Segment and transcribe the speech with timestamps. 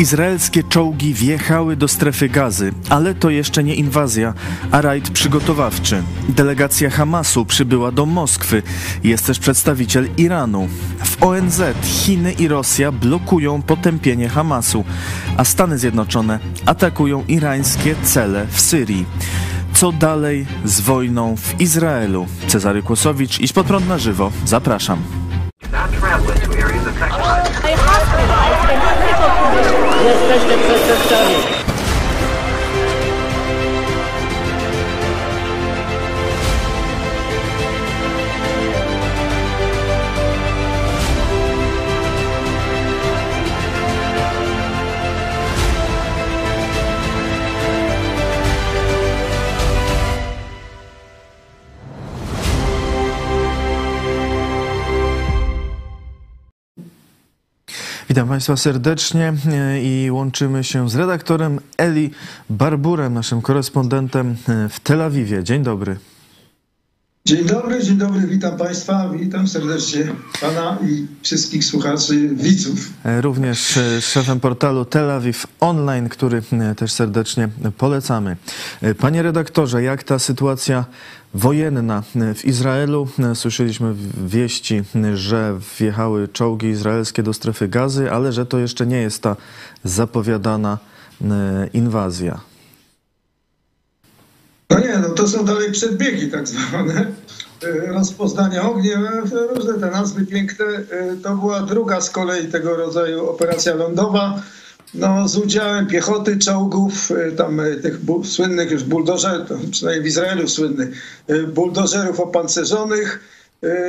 [0.00, 4.34] Izraelskie czołgi wjechały do strefy gazy, ale to jeszcze nie inwazja,
[4.70, 6.02] a rajd przygotowawczy.
[6.28, 8.62] Delegacja Hamasu przybyła do Moskwy.
[9.04, 10.68] Jest też przedstawiciel Iranu.
[11.04, 14.84] W ONZ Chiny i Rosja blokują potępienie Hamasu,
[15.36, 19.06] a Stany Zjednoczone atakują irańskie cele w Syrii.
[19.72, 22.26] Co dalej z wojną w Izraelu?
[22.46, 24.32] Cezary Kłosowicz, Idź pod prąd na żywo.
[24.44, 25.19] Zapraszam.
[30.04, 31.59] Jesteście przestępcami.
[58.10, 62.10] Witam Państwa serdecznie e, i łączymy się z redaktorem Eli
[62.50, 65.44] Barburem, naszym korespondentem e, w Tel Awiwie.
[65.44, 65.96] Dzień dobry.
[67.24, 72.90] Dzień dobry, dzień dobry, witam Państwa, witam serdecznie Pana i wszystkich słuchaczy, widzów.
[73.04, 76.42] E, również szefem portalu Tel Awiw Online, który
[76.76, 78.36] też serdecznie polecamy.
[78.98, 80.84] Panie redaktorze, jak ta sytuacja
[81.34, 82.02] wojenna
[82.34, 83.08] w Izraelu.
[83.34, 83.94] Słyszeliśmy
[84.26, 84.82] wieści,
[85.14, 89.36] że wjechały czołgi izraelskie do strefy gazy, ale że to jeszcze nie jest ta
[89.84, 90.78] zapowiadana
[91.22, 92.40] e, inwazja.
[94.70, 97.06] No nie, no to są dalej przedbiegi tak zwane
[97.62, 98.98] e, rozpoznania ognia,
[99.54, 100.64] różne te nazwy piękne.
[100.66, 104.42] E, to była druga z kolei tego rodzaju operacja lądowa
[104.94, 110.48] no, z udziałem piechoty, czołgów, y, tam y, tych słynnych już buldożerów, przynajmniej w Izraelu
[110.48, 110.88] słynnych,
[111.30, 113.20] y, buldożerów opancerzonych,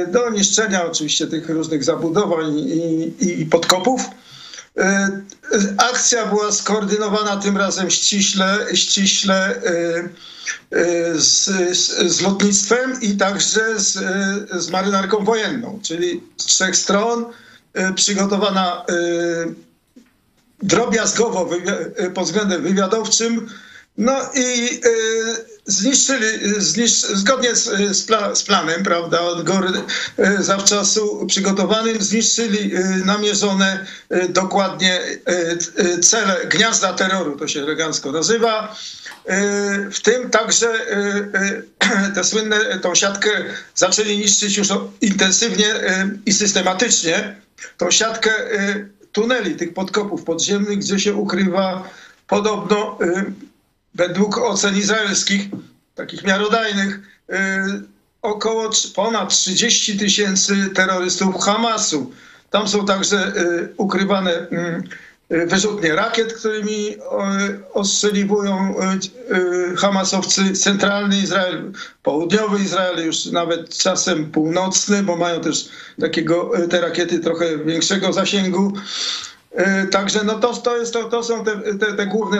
[0.07, 4.01] do niszczenia oczywiście tych różnych zabudowań i, i, i podkopów.
[5.77, 9.61] Akcja była skoordynowana tym razem ściśle, ściśle
[11.15, 11.45] z,
[11.77, 13.93] z, z lotnictwem i także z,
[14.63, 17.25] z marynarką wojenną, czyli z trzech stron
[17.95, 18.85] przygotowana
[20.63, 21.49] drobiazgowo
[21.99, 23.49] y, pod względem wywiadowczym.
[23.97, 26.27] No i y, zniszczyli,
[26.57, 29.69] zniszcz, zgodnie z, z, pla, z, planem, prawda, od góry
[30.39, 32.71] zawczasu przygotowanym, zniszczyli
[33.05, 33.85] namierzone
[34.29, 34.99] dokładnie
[36.01, 38.75] cele, gniazda terroru, to się elegancko nazywa.
[39.91, 40.67] W tym także
[42.15, 43.29] te słynne, tą siatkę
[43.75, 44.67] zaczęli niszczyć już
[45.01, 45.75] intensywnie
[46.25, 47.41] i systematycznie.
[47.77, 48.31] Tą siatkę
[49.11, 51.89] tuneli, tych podkopów podziemnych, gdzie się ukrywa
[52.27, 53.33] podobno y,
[53.93, 55.41] według ocen izraelskich,
[55.95, 56.99] takich miarodajnych,
[57.29, 57.35] y,
[58.21, 62.11] około ponad 30 tysięcy terrorystów Hamasu.
[62.49, 64.83] Tam są także y, ukrywane mm,
[65.31, 66.97] wyrzutnie rakiet, którymi
[67.73, 68.75] ostrzeliwują
[69.77, 71.71] Hamasowcy centralny Izrael,
[72.03, 75.69] południowy Izrael, już nawet czasem północny, bo mają też
[76.01, 78.73] takiego, te rakiety trochę większego zasięgu.
[79.91, 82.39] Także no to, to, jest, to, to są te, te, te główne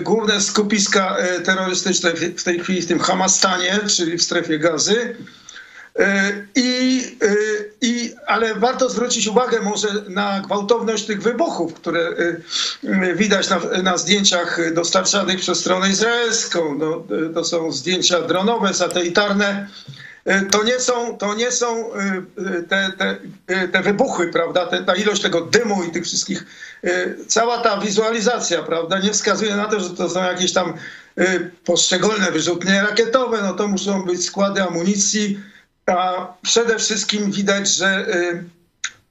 [0.00, 5.16] główne skupiska terrorystyczne w tej chwili w tym Hamastanie, czyli w strefie gazy.
[6.54, 7.02] I,
[7.80, 12.08] i, ale warto zwrócić uwagę może na gwałtowność tych wybuchów, które
[12.84, 16.78] y, widać na, na zdjęciach dostarczanych przez stronę izraelską.
[16.78, 17.04] No,
[17.34, 19.68] to są zdjęcia dronowe, satelitarne.
[20.50, 21.90] To nie są, to nie są
[22.68, 24.66] te, te, te wybuchy, prawda?
[24.66, 26.44] Ta ilość tego dymu i tych wszystkich,
[27.26, 30.72] cała ta wizualizacja, prawda, nie wskazuje na to, że to są jakieś tam
[31.64, 35.40] poszczególne wyrzutnie rakietowe, no to muszą być składy amunicji,
[35.88, 38.44] a przede wszystkim widać, że y,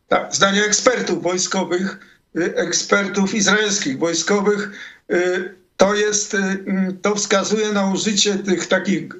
[0.08, 1.98] tak, zdanie ekspertów wojskowych,
[2.38, 4.72] y, ekspertów izraelskich wojskowych,
[5.12, 9.14] y, to jest, mm, to wskazuje na użycie tych takich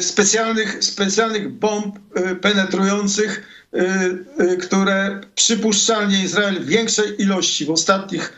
[0.00, 1.98] specjalnych, specjalnych bomb
[2.40, 3.42] penetrujących,
[4.62, 8.32] które przypuszczalnie Izrael w większej ilości w ostatnich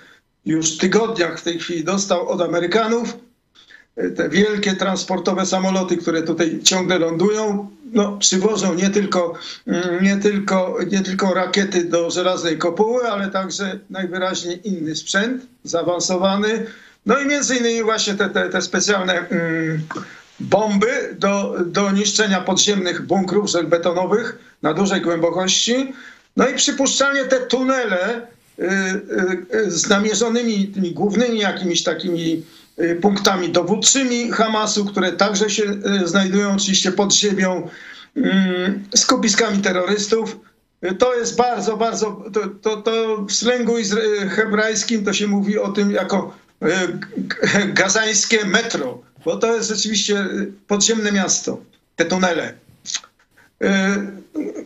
[0.45, 3.17] już tygodniach w tej chwili dostał od Amerykanów
[4.17, 9.35] te wielkie transportowe samoloty, które tutaj ciągle lądują, no, przywożą nie tylko,
[9.67, 16.67] mm, nie, tylko, nie tylko rakiety do żelaznej kopuły, ale także najwyraźniej inny sprzęt zaawansowany.
[17.07, 19.83] No i między innymi właśnie te, te, te specjalne mm,
[20.41, 25.93] bomby do, do niszczenia podziemnych bunkrów żelbetonowych na dużej głębokości.
[26.37, 28.27] No i przypuszczalnie te tunele
[28.59, 28.65] y,
[29.53, 32.45] y, y, z namierzonymi tymi głównymi jakimiś takimi
[33.01, 35.63] punktami dowódczymi Hamasu, które także się
[36.03, 37.69] y, znajdują oczywiście pod ziemią,
[38.17, 40.37] mm, skupiskami terrorystów.
[40.99, 43.75] To jest bardzo, bardzo, to, to, to w slęgu
[44.31, 46.35] hebrajskim to się mówi o tym jako
[47.73, 50.27] gazańskie metro, bo to jest rzeczywiście
[50.67, 51.61] podziemne miasto,
[51.97, 52.55] te tunele.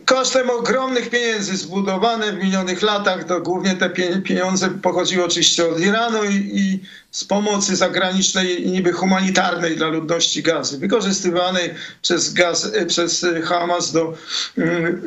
[0.05, 3.89] Kosztem ogromnych pieniędzy zbudowane w minionych latach, to głównie te
[4.23, 6.79] pieniądze pochodziły oczywiście od Iranu i, i
[7.11, 11.69] z pomocy zagranicznej i niby humanitarnej dla ludności gazy, wykorzystywanej
[12.01, 14.17] przez, gaz, przez Hamas do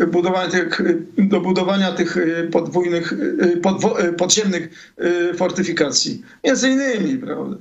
[0.06, 0.80] budowania tych,
[1.18, 2.16] do budowania tych
[2.52, 3.14] podwójnych,
[3.62, 4.92] podwo, podziemnych
[5.36, 6.22] fortyfikacji.
[6.44, 7.56] Między innymi, prawda?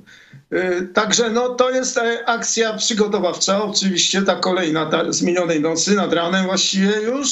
[0.93, 6.45] Także no, to jest akcja przygotowawcza, oczywiście ta kolejna ta, z minionej nocy, nad ranem
[6.45, 7.27] właściwie już.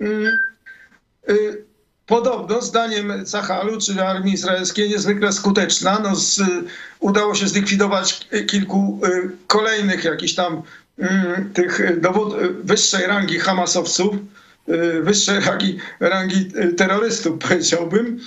[0.00, 0.38] Mm,
[2.06, 6.00] podobno zdaniem Cahalu, czyli armii izraelskiej, niezwykle skuteczna.
[6.02, 6.40] No, z,
[7.00, 10.62] udało się zlikwidować kilku y, kolejnych jakichś tam
[10.98, 11.04] y,
[11.54, 14.14] tych dowód, wyższej rangi Hamasowców,
[14.68, 18.20] y, wyższej rangi, rangi terrorystów, powiedziałbym.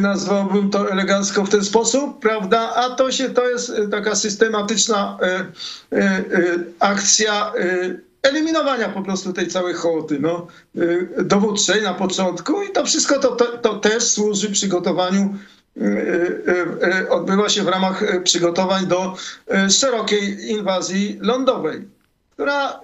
[0.00, 2.74] Nazwałbym to elegancko w ten sposób, prawda?
[2.74, 5.18] A to się to jest taka systematyczna
[6.78, 7.52] akcja
[8.22, 10.46] eliminowania po prostu tej całej hołoty no,
[11.22, 15.34] dowódczej na początku i to wszystko to, to, to też służy przygotowaniu
[17.08, 19.16] odbywa się w ramach przygotowań do
[19.70, 21.88] szerokiej inwazji lądowej,
[22.32, 22.80] która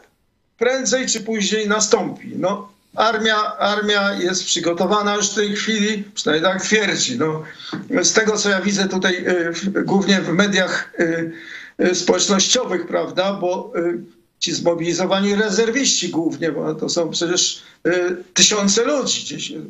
[0.59, 2.33] prędzej czy później nastąpi.
[2.37, 7.19] No, armia, armia jest przygotowana już w tej chwili, przynajmniej tak twierdzi.
[7.19, 7.43] No,
[8.03, 9.25] z tego, co ja widzę tutaj
[9.85, 10.93] głównie w mediach
[11.93, 13.73] społecznościowych, prawda, bo
[14.39, 19.21] ci zmobilizowani rezerwiści głównie, bo to są przecież y, tysiące ludzi.
[19.25, 19.61] Gdzieś y,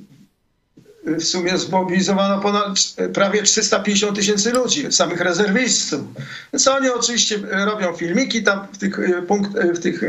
[1.07, 2.79] w sumie zmobilizowano ponad
[3.15, 6.01] prawie 350 tysięcy ludzi, samych rezerwistów.
[6.53, 10.01] Więc oni oczywiście robią filmiki tam w tych, y, punkt, w tych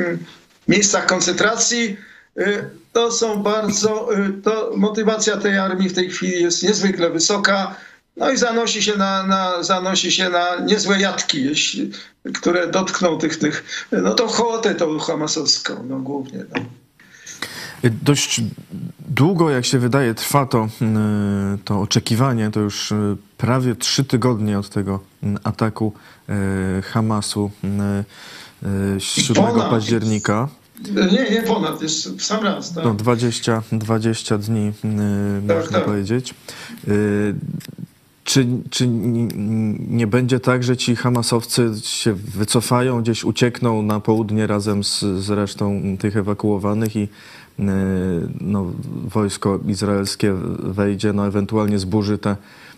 [0.68, 1.98] miejscach koncentracji.
[2.94, 4.10] To są bardzo,
[4.44, 7.76] to motywacja tej armii w tej chwili jest niezwykle wysoka.
[8.18, 11.92] No i zanosi się na, na, zanosi się na niezłe jatki, jeśli,
[12.34, 16.46] które dotkną tych, tych no to hołotę tą hamasowską, no głównie.
[16.56, 16.62] No.
[18.02, 18.42] Dość
[19.10, 22.52] długo, jak się wydaje, trwa to, y, to oczekiwanie.
[22.52, 25.94] To już y, prawie trzy tygodnie od tego y, ataku
[26.84, 27.52] Hamasu
[29.00, 29.70] 7 ponad.
[29.70, 30.48] października.
[31.12, 32.74] Nie, nie ponad, jest w sam raz.
[32.74, 32.84] Tak?
[32.84, 34.72] No, 20, 20 dni,
[35.48, 35.86] tak, można tak.
[35.86, 36.34] powiedzieć.
[38.28, 38.88] Czy, czy
[39.90, 45.30] nie będzie tak, że ci Hamasowcy się wycofają, gdzieś uciekną na południe razem z, z
[45.30, 47.02] resztą tych ewakuowanych i
[47.60, 47.64] e,
[48.42, 48.66] no,
[49.04, 50.34] wojsko izraelskie
[50.64, 52.36] wejdzie, no, ewentualnie zburzy te,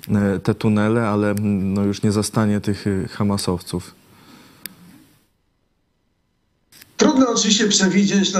[0.10, 3.99] e, te tunele, ale no, już nie zastanie tych Hamasowców?
[7.00, 8.40] Trudno oczywiście przewidzieć, no,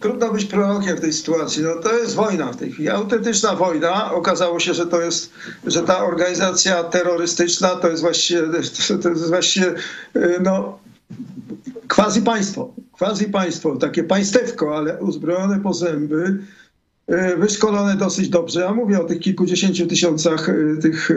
[0.00, 1.62] trudno być prorokiem w tej sytuacji.
[1.62, 4.12] No, to jest wojna w tej chwili, autentyczna wojna.
[4.14, 5.30] Okazało się, że to jest,
[5.66, 8.42] że ta organizacja terrorystyczna to jest właściwie,
[9.02, 9.74] to jest właściwie
[10.40, 10.78] no,
[11.88, 16.38] quasi państwo, quasi państwo, takie państewko, ale uzbrojone po zęby,
[17.38, 18.60] wyszkolone dosyć dobrze.
[18.60, 20.50] Ja mówię o tych kilkudziesięciu tysiącach
[20.82, 21.10] tych,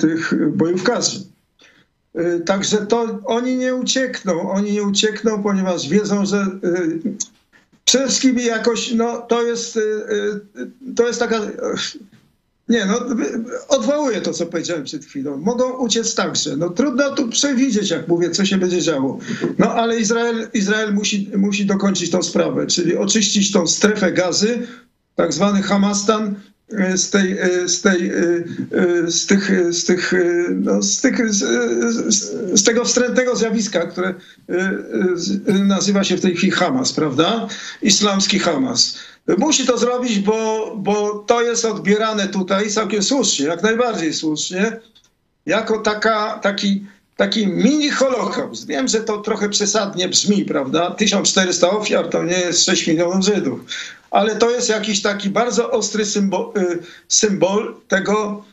[0.00, 1.20] tych bojówkarzy.
[2.18, 7.00] Y, także to oni nie uciekną, oni nie uciekną, ponieważ wiedzą, że y,
[7.84, 9.80] przede wszystkim jakoś, no to jest, y,
[10.96, 11.40] to jest taka,
[12.68, 13.00] nie no,
[13.68, 15.36] odwołuję to, co powiedziałem przed chwilą.
[15.36, 16.56] Mogą uciec także.
[16.56, 19.18] No trudno tu przewidzieć, jak mówię, co się będzie działo.
[19.58, 24.66] No ale Izrael, Izrael musi, musi dokończyć tą sprawę, czyli oczyścić tą strefę gazy,
[25.16, 26.34] tak zwany Hamastan,
[26.94, 28.12] z tej, z tej,
[29.06, 30.12] z tych, z tych,
[30.54, 31.44] no, z, tych z,
[32.54, 34.14] z, tego wstrętnego zjawiska, które
[35.48, 37.48] nazywa się w tej chwili Hamas, prawda?
[37.82, 38.98] Islamski Hamas.
[39.38, 44.80] Musi to zrobić, bo, bo to jest odbierane tutaj całkiem słusznie, jak najbardziej słusznie,
[45.46, 48.66] jako taka, taki, taki mini holokaust.
[48.66, 50.90] Wiem, że to trochę przesadnie brzmi, prawda?
[50.90, 53.60] 1400 ofiar to nie jest 6 milionów Żydów
[54.10, 58.44] ale to jest jakiś taki bardzo ostry symbol, y, symbol tego,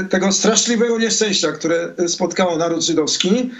[0.00, 3.50] y, tego straszliwego nieszczęścia, które spotkało naród żydowski.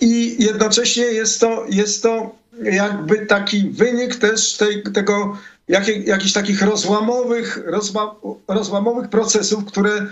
[0.00, 5.38] I jednocześnie jest to, jest to jakby taki wynik też tej, tego
[5.68, 8.16] jak, jakichś takich rozłamowych, rozła,
[8.48, 10.06] rozłamowych procesów, które y,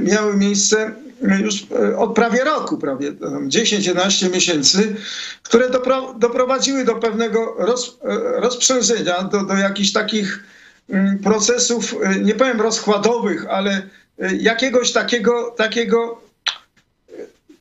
[0.00, 0.94] miały miejsce
[1.42, 4.96] już y, od prawie roku, prawie 10-11 miesięcy,
[5.42, 7.90] które dopro, doprowadziły do pewnego roz, y,
[8.40, 10.44] rozprzężenia, do, do jakichś takich
[10.90, 13.82] mm, procesów, nie powiem rozkładowych, ale
[14.38, 16.23] jakiegoś takiego, takiego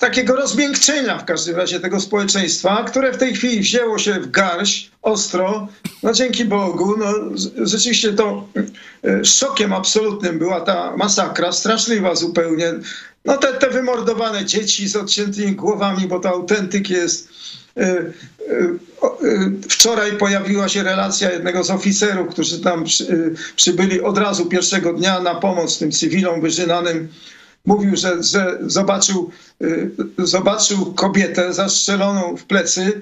[0.03, 4.91] takiego rozmiękczenia w każdym razie tego społeczeństwa, które w tej chwili wzięło się w garść
[5.01, 5.67] ostro.
[6.03, 7.13] No dzięki Bogu, no
[7.65, 8.47] rzeczywiście to
[9.05, 12.73] e, szokiem absolutnym była ta masakra, straszliwa zupełnie.
[13.25, 17.29] No te, te wymordowane dzieci z odciętymi głowami, bo to autentyk jest.
[17.77, 18.03] E,
[19.69, 22.83] wczoraj pojawiła się relacja jednego z oficerów, którzy tam
[23.55, 27.09] przybyli od razu pierwszego dnia na pomoc tym cywilom wyżynanym
[27.65, 33.01] mówił, że, że zobaczył, y, zobaczył kobietę zastrzeloną w plecy,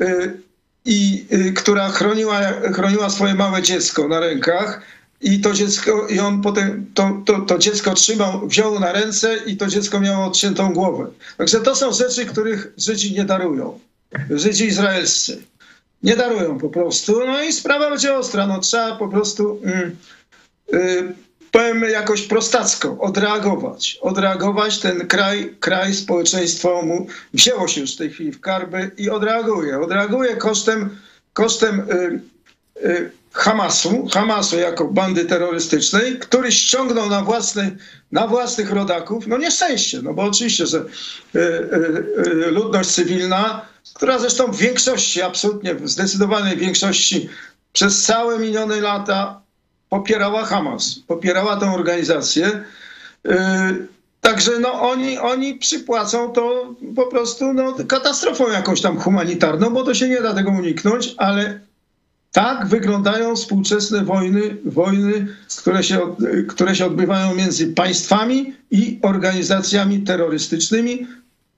[0.00, 0.40] y,
[0.84, 2.40] i, y, która chroniła,
[2.74, 4.82] chroniła swoje małe dziecko na rękach.
[5.20, 9.56] I to dziecko, i on potem to, to, to dziecko trzymał, wziął na ręce i
[9.56, 11.06] to dziecko miało odciętą głowę.
[11.38, 13.78] Także to są rzeczy, których Żydzi nie darują.
[14.30, 15.42] Żydzi izraelscy.
[16.02, 17.26] Nie darują po prostu.
[17.26, 18.46] No i sprawa będzie ostra.
[18.46, 19.96] No trzeba po prostu mm,
[21.52, 23.98] powiem jakoś prostacko, odreagować.
[24.00, 29.10] Odreagować ten kraj, kraj, społeczeństwo mu wzięło się już w tej chwili w karby i
[29.10, 29.80] odreaguje.
[29.80, 30.98] Odreaguje kosztem,
[31.32, 32.20] kosztem y,
[32.88, 37.76] y, Hamasu, Hamasu jako bandy terrorystycznej, który ściągnął na, własny,
[38.12, 44.18] na własnych rodaków, no nieszczęście, no bo oczywiście, że y, y, y ludność cywilna, która
[44.18, 47.28] zresztą w większości, absolutnie w zdecydowanej większości
[47.72, 49.41] przez całe minione lata
[49.92, 52.46] popierała Hamas, popierała tę organizację.
[53.26, 53.32] Y,
[54.20, 59.94] także no oni, oni przypłacą to po prostu no, katastrofą jakąś tam humanitarną, bo to
[59.94, 61.60] się nie da tego uniknąć, ale
[62.32, 65.26] tak wyglądają współczesne wojny, wojny
[65.58, 66.00] które, się,
[66.48, 71.06] które się odbywają między państwami i organizacjami terrorystycznymi,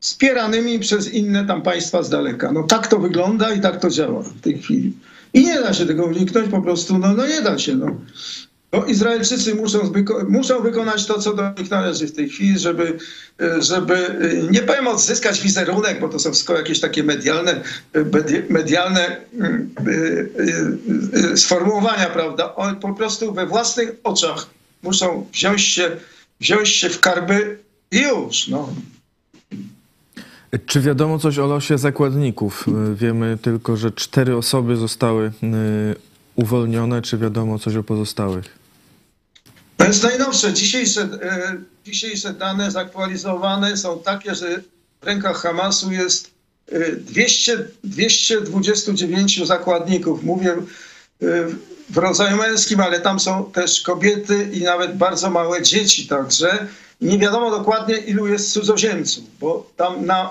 [0.01, 2.53] wspieranymi przez inne tam państwa z daleka.
[2.53, 4.93] No tak to wygląda i tak to działa w tej chwili.
[5.35, 7.77] I nie da się tego uniknąć po prostu, no, no nie da się.
[7.77, 7.97] No.
[8.73, 9.93] Bo Izraelczycy muszą,
[10.29, 12.99] muszą wykonać to, co do nich należy w tej chwili, żeby,
[13.59, 14.19] żeby
[14.51, 17.61] nie powiem odzyskać wizerunek, bo to są wszystko jakieś takie medialne,
[18.49, 19.75] medialne mm,
[21.37, 22.55] sformułowania, prawda?
[22.55, 24.47] Oni po prostu we własnych oczach
[24.83, 25.91] muszą wziąć się,
[26.41, 27.59] wziąć się w karby
[27.91, 28.49] i już.
[28.49, 28.75] No.
[30.67, 32.65] Czy wiadomo coś o losie zakładników?
[32.93, 35.33] Y, wiemy tylko, że cztery osoby zostały y,
[36.37, 37.03] uwolnione.
[37.03, 38.59] Czy wiadomo coś o pozostałych?
[39.77, 40.53] To jest najnowsze.
[40.53, 41.09] Dzisiejsze, y,
[41.85, 44.63] dzisiejsze dane zaktualizowane są takie, że
[45.03, 46.35] w rękach Hamasu jest
[47.01, 50.23] 200, 229 zakładników.
[50.25, 50.57] Mówię
[51.91, 56.67] w rodzaju męskim, ale tam są też kobiety i nawet bardzo małe dzieci także.
[57.01, 60.31] Nie wiadomo dokładnie, ilu jest cudzoziemców, bo tam na,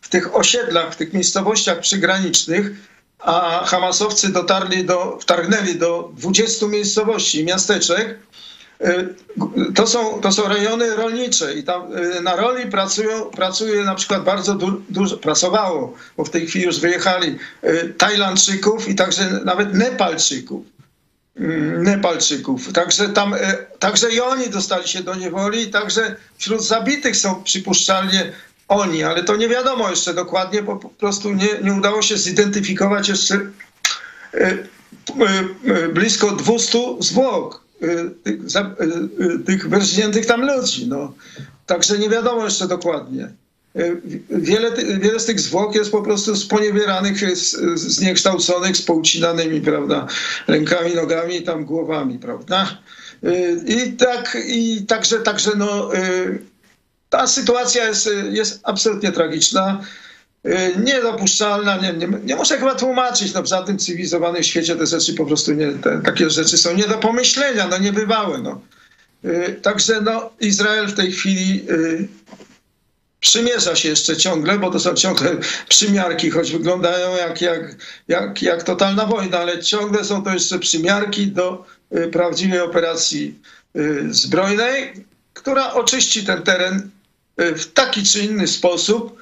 [0.00, 2.70] w tych osiedlach, w tych miejscowościach przygranicznych,
[3.18, 8.18] a Hamasowcy dotarli do, wtargnęli do 20 miejscowości, miasteczek,
[8.80, 9.14] y,
[9.74, 14.24] to są, to są rejony rolnicze i tam y, na roli pracują, pracuje na przykład
[14.24, 19.74] bardzo du, dużo, pracowało, bo w tej chwili już wyjechali y, Tajlandczyków i także nawet
[19.74, 20.79] Nepalczyków.
[21.40, 22.72] Mm, Nepalczyków.
[22.72, 28.32] Także, tam, e, także i oni dostali się do niewoli, także wśród zabitych są przypuszczalnie
[28.68, 33.08] oni, ale to nie wiadomo jeszcze dokładnie, bo po prostu nie, nie udało się zidentyfikować
[33.08, 33.34] jeszcze
[34.34, 34.58] e,
[35.66, 37.64] e, blisko 200 zwłok
[38.24, 38.38] tych,
[39.46, 40.86] tych wyrżniętych tam ludzi.
[40.88, 41.12] No.
[41.66, 43.30] Także nie wiadomo jeszcze dokładnie.
[43.76, 43.96] E,
[44.30, 47.38] wiele, wiele z tych zwłok jest po prostu sponiewieranych,
[47.74, 50.06] zniekształconych, z poucinanymi, prawda,
[50.46, 52.78] rękami, nogami, tam głowami, prawda.
[53.24, 56.00] E, I tak, i także, także no, e,
[57.08, 59.84] ta sytuacja jest, jest absolutnie tragiczna,
[60.84, 65.26] niedopuszczalna, nie, nie, nie muszę chyba tłumaczyć, no w żadnym cywilizowanym świecie te rzeczy po
[65.26, 68.60] prostu nie, te, takie rzeczy są nie do pomyślenia, no niebywałe, no.
[69.62, 71.64] Także no, Izrael w tej chwili
[73.20, 75.36] przymierza się jeszcze ciągle, bo to są ciągle
[75.68, 77.76] przymiarki, choć wyglądają jak, jak,
[78.08, 81.64] jak, jak totalna wojna, ale ciągle są to jeszcze przymiarki do
[81.96, 83.34] y, prawdziwej operacji
[83.76, 84.92] y, zbrojnej,
[85.34, 86.90] która oczyści ten teren
[87.40, 89.20] y, w taki czy inny sposób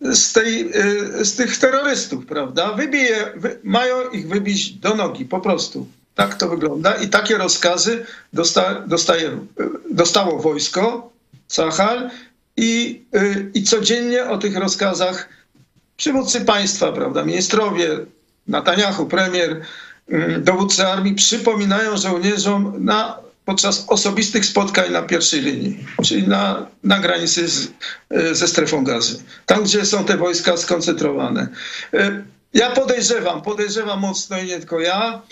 [0.00, 0.72] z, tej,
[1.20, 2.72] z tych terrorystów, prawda?
[2.72, 5.86] Wybije, wy, mają ich wybić do nogi, po prostu.
[6.14, 9.38] Tak to wygląda i takie rozkazy dosta, dostaje,
[9.90, 11.10] dostało wojsko,
[11.50, 12.10] Sahal
[12.60, 15.28] i, y, i codziennie o tych rozkazach
[15.96, 17.88] przywódcy państwa, prawda, ministrowie,
[18.48, 19.60] Netanyahu, premier,
[20.12, 26.98] y, dowódcy armii przypominają żołnierzom na, podczas osobistych spotkań na pierwszej linii, czyli na, na
[26.98, 27.68] granicy z,
[28.14, 31.48] y, ze strefą gazy, tam gdzie są te wojska skoncentrowane.
[32.54, 35.22] Ja podejrzewam, podejrzewam mocno i nie tylko ja,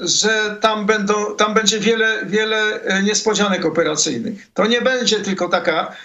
[0.00, 4.46] że tam, będą, tam będzie wiele, wiele niespodzianek operacyjnych.
[4.54, 5.96] To nie będzie tylko taka,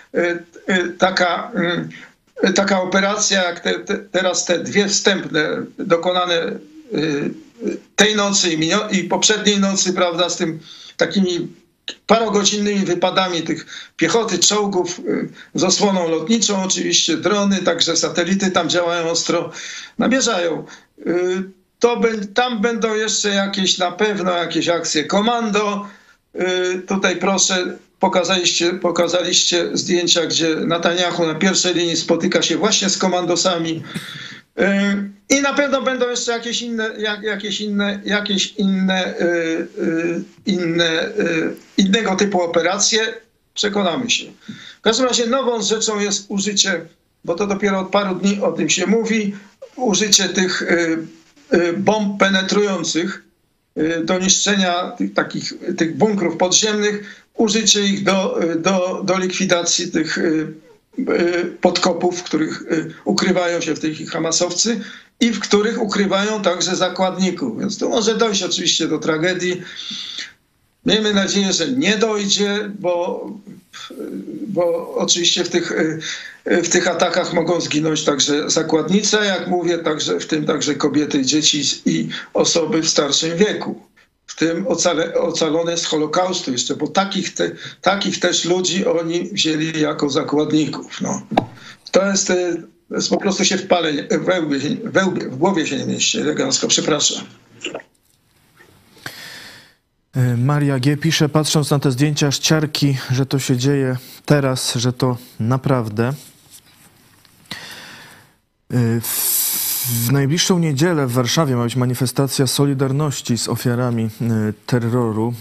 [0.97, 1.89] taka, mm,
[2.55, 6.51] taka operacja, jak te, te, teraz te dwie wstępne dokonane
[7.95, 10.59] tej nocy i, i poprzedniej nocy, prawda, z tym
[10.97, 11.47] takimi
[12.07, 13.65] parogodzinnymi wypadami tych
[13.97, 15.01] piechoty, czołgów
[15.53, 19.51] z osłoną lotniczą, oczywiście drony, także satelity tam działają ostro,
[19.97, 20.65] namierzają.
[21.81, 25.87] Y, to tam będą jeszcze jakieś, na pewno jakieś akcje komando.
[26.35, 32.97] Y, tutaj proszę, pokazaliście, pokazaliście zdjęcia, gdzie Netanyahu na pierwszej linii spotyka się właśnie z
[32.97, 33.83] komandosami.
[35.29, 36.89] I na pewno będą jeszcze jakieś inne,
[37.23, 43.13] jakieś inne, jakieś inne, y, y, inne, y, innego typu operacje.
[43.53, 44.25] Przekonamy się.
[44.79, 46.85] W każdym razie nową rzeczą jest użycie,
[47.25, 49.35] bo to dopiero od paru dni o tym się mówi,
[49.75, 50.63] użycie tych
[51.77, 53.23] bomb penetrujących
[54.03, 60.19] do niszczenia tych, takich, tych bunkrów podziemnych, użycie ich do, do, do likwidacji tych
[61.61, 62.63] podkopów, w których
[63.05, 64.79] ukrywają się w tej chwili Hamasowcy
[65.19, 67.59] i w których ukrywają także zakładników.
[67.59, 69.61] Więc tu może dojść oczywiście do tragedii.
[70.85, 73.27] Miejmy nadzieję, że nie dojdzie, bo,
[74.47, 75.73] bo oczywiście w tych,
[76.45, 81.63] w tych atakach mogą zginąć także zakładnice, jak mówię, także, w tym także kobiety, dzieci
[81.85, 83.81] i osoby w starszym wieku
[84.31, 89.81] w tym ocale, ocalone z Holokaustu jeszcze, bo takich, te, takich też ludzi oni wzięli
[89.81, 91.01] jako zakładników.
[91.01, 91.21] No.
[91.91, 92.31] To jest,
[92.91, 94.25] jest po prostu się w pale, w,
[94.83, 97.25] w, w głowie się nie mieści elegancko, przepraszam.
[100.15, 100.97] E, Maria G.
[100.97, 106.07] pisze, patrząc na te zdjęcia ściarki, że to się dzieje teraz, że to naprawdę.
[106.07, 106.13] E,
[109.81, 114.09] w najbliższą niedzielę w Warszawie ma być manifestacja solidarności z ofiarami e,
[114.65, 115.33] terroru.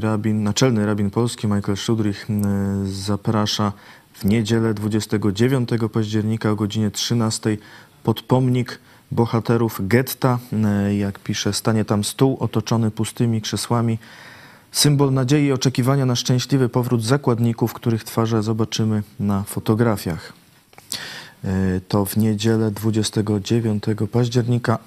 [0.00, 2.26] Rabin, naczelny rabin polski Michael Szudrich
[2.84, 3.72] zaprasza
[4.12, 7.56] w niedzielę 29 października o godzinie 13
[8.02, 8.78] pod pomnik
[9.14, 10.38] bohaterów getta.
[10.98, 13.98] Jak pisze, stanie tam stół otoczony pustymi krzesłami.
[14.72, 20.32] Symbol nadziei i oczekiwania na szczęśliwy powrót zakładników, których twarze zobaczymy na fotografiach.
[21.44, 24.78] E, to w niedzielę 29 października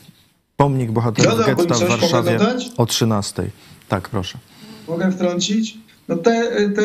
[0.56, 2.38] pomnik bohaterów getta w Warszawie
[2.76, 3.50] o 13.
[3.88, 4.38] Tak, proszę.
[4.88, 5.78] Mogę wtrącić?
[6.08, 6.82] No te, te,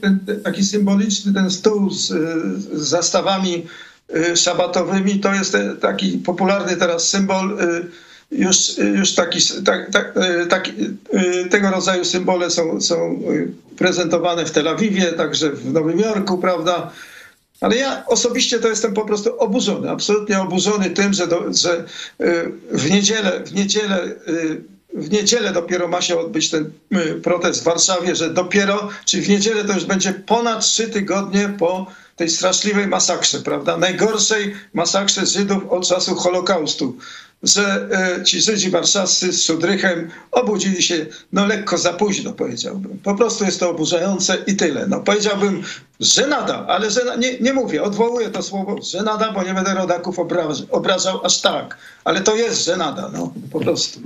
[0.00, 3.62] ten, taki symboliczny ten stół z, z zastawami e,
[4.34, 7.58] szabatowymi to jest taki popularny teraz symbol.
[7.60, 7.80] E,
[8.30, 10.14] już, już taki, tak, tak,
[10.48, 10.70] tak,
[11.50, 13.22] tego rodzaju symbole są, są
[13.78, 16.90] prezentowane w Tel Awiwie, także w Nowym Jorku, prawda?
[17.60, 21.84] Ale ja osobiście to jestem po prostu oburzony, absolutnie oburzony tym, że, do, że
[22.20, 24.62] y, w niedzielę, w niedzielę y,
[24.94, 29.28] w niedzielę dopiero ma się odbyć ten y, protest w Warszawie, że dopiero, czyli w
[29.28, 33.76] niedzielę to już będzie ponad trzy tygodnie po tej straszliwej masakrze, prawda?
[33.76, 36.96] Najgorszej masakrze Żydów od czasu Holokaustu
[37.44, 42.98] że e, ci Żydzi warszawscy z Szudrychem obudzili się no lekko za późno, powiedziałbym.
[43.02, 44.86] Po prostu jest to oburzające i tyle.
[44.86, 45.62] No powiedziałbym,
[46.00, 49.74] że nada, ale że nie, nie mówię, odwołuję to słowo, że nada, bo nie będę
[49.74, 51.78] rodaków obrażał, obrażał aż tak.
[52.04, 54.00] Ale to jest, że nada, no po prostu.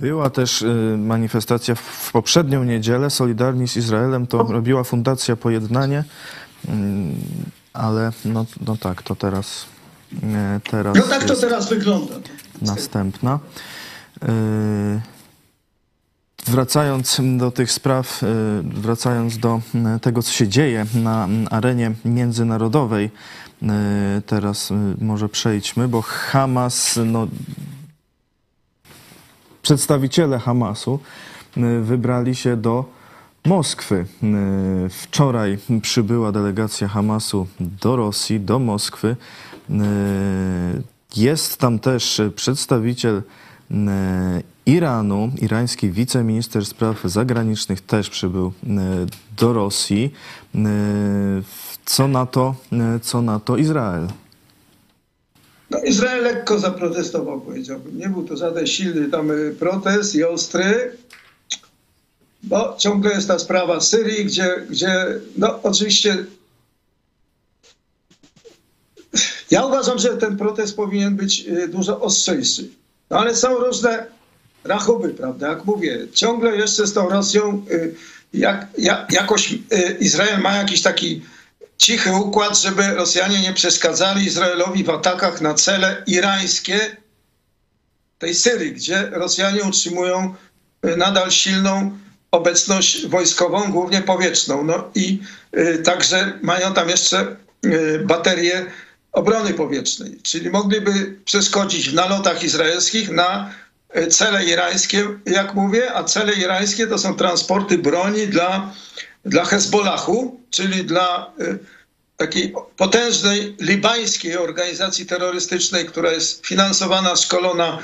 [0.00, 3.10] Była też y, manifestacja w poprzednią niedzielę.
[3.10, 6.04] Solidarni z Izraelem to robiła Fundacja Pojednanie,
[7.72, 9.66] ale no, no tak, to teraz
[10.70, 12.14] Teraz no tak to teraz wygląda.
[12.62, 13.38] Następna.
[14.22, 15.00] E,
[16.46, 18.26] wracając do tych spraw, e,
[18.62, 19.60] wracając do
[20.02, 23.10] tego, co się dzieje na arenie międzynarodowej,
[23.62, 27.26] e, teraz może przejdźmy, bo Hamas, no,
[29.62, 30.98] przedstawiciele Hamasu
[31.82, 32.84] wybrali się do
[33.46, 34.06] Moskwy.
[34.90, 39.16] Wczoraj przybyła delegacja Hamasu do Rosji, do Moskwy.
[39.70, 39.74] E,
[41.16, 43.22] jest tam też przedstawiciel
[43.70, 48.70] e, Iranu, irański wiceminister spraw zagranicznych też przybył e,
[49.36, 50.12] do Rosji.
[51.84, 52.54] Co na to,
[53.02, 54.08] co na to Izrael?
[55.70, 57.98] No, Izrael lekko zaprotestował, powiedziałbym.
[57.98, 60.96] Nie był to żaden silny tam protest i ostry,
[62.44, 66.24] bo ciągle jest ta sprawa Syrii, gdzie, gdzie no, oczywiście
[69.50, 72.68] ja uważam, że ten protest powinien być y, dużo ostrzejszy.
[73.10, 74.06] No ale są różne
[74.64, 75.48] rachuby, prawda?
[75.48, 77.94] Jak mówię, ciągle jeszcze z tą Rosją y,
[78.32, 79.58] jak, jak, jakoś y,
[80.00, 81.22] Izrael ma jakiś taki
[81.78, 86.96] cichy układ, żeby Rosjanie nie przeszkadzali Izraelowi w atakach na cele irańskie
[88.18, 90.34] tej Syrii, gdzie Rosjanie utrzymują
[90.96, 91.98] nadal silną
[92.34, 94.64] obecność wojskową, głównie powietrzną.
[94.64, 95.18] No i
[95.84, 97.36] także mają tam jeszcze
[98.04, 98.66] baterie
[99.12, 103.50] obrony powietrznej, czyli mogliby przeszkodzić w nalotach izraelskich na
[104.10, 108.72] cele irańskie, jak mówię, a cele irańskie to są transporty broni dla,
[109.24, 111.32] dla Hezbollahu, czyli dla
[112.16, 117.78] takiej potężnej libańskiej organizacji terrorystycznej, która jest finansowana, szkolona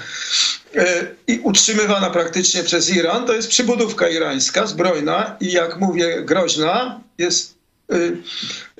[1.26, 3.26] i utrzymywana praktycznie przez Iran.
[3.26, 7.00] To jest przybudówka irańska, zbrojna i jak mówię, groźna.
[7.18, 7.54] Jest,
[7.92, 7.96] e,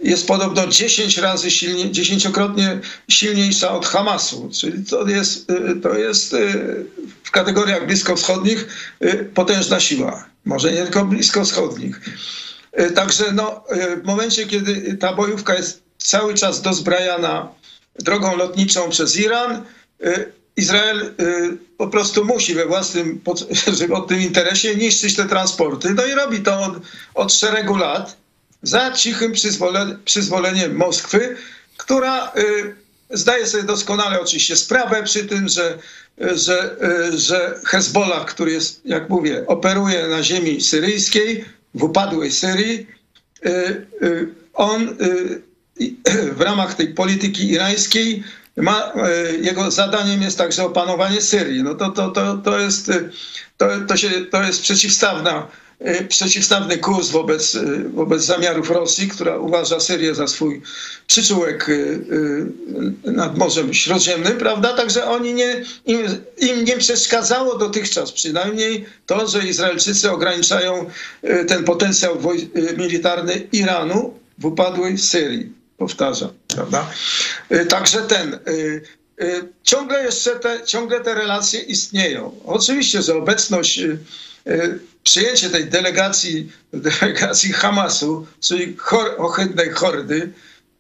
[0.03, 4.51] jest podobno 10 razy silniej, dziesięciokrotnie silniejsza od Hamasu.
[4.61, 6.37] Czyli to jest, e, to jest
[7.25, 8.67] w kategoriach bliskowschodnich
[9.35, 10.27] potężna siła.
[10.45, 12.01] Może nie tylko bliskowschodnich.
[12.73, 17.49] E, także no, e, w momencie, kiedy ta bojówka jest cały czas dozbrajana
[17.99, 19.65] drogą lotniczą przez Iran,
[20.03, 20.25] e,
[20.61, 21.15] Izrael
[21.79, 23.21] po prostu musi we własnym
[24.09, 25.95] tym interesie niszczyć te transporty.
[25.95, 26.75] No i robi to od,
[27.15, 28.17] od szeregu lat
[28.63, 31.37] za cichym przyzwole, przyzwoleniem Moskwy,
[31.77, 32.33] która
[33.11, 35.79] zdaje sobie doskonale oczywiście sprawę przy tym, że,
[36.19, 36.77] że,
[37.17, 41.45] że Hezbollah, który jest, jak mówię, operuje na ziemi syryjskiej,
[41.75, 42.87] w upadłej Syrii,
[43.47, 43.51] y,
[44.03, 45.43] y, on y,
[46.39, 48.23] w ramach tej polityki irańskiej
[48.63, 48.93] ma,
[49.43, 51.63] jego zadaniem jest także opanowanie Syrii.
[51.63, 52.91] No to, to, to, to, jest,
[53.57, 55.47] to, to, się, to jest przeciwstawna
[55.87, 57.59] Y, przeciwstawny kurs wobec,
[57.95, 60.63] wobec zamiarów Rosji, która uważa Syrię za swój
[61.07, 61.71] przyczółek
[63.05, 64.77] nad Morzem Śródziemnym, prawda?
[64.77, 65.99] Także oni nie, im,
[66.39, 70.91] im nie przeszkadzało dotychczas przynajmniej to, że Izraelczycy ograniczają
[71.49, 72.19] ten potencjał
[72.77, 75.60] militarny Iranu w upadłej Syrii.
[75.81, 76.91] Powtarzam, prawda?
[77.69, 78.39] Także ten.
[79.63, 82.41] Ciągle jeszcze te, ciągle te relacje istnieją.
[82.45, 83.81] Oczywiście, że obecność
[85.03, 90.33] przyjęcie tej delegacji, delegacji Hamasu, czyli chor, ohydnej hordy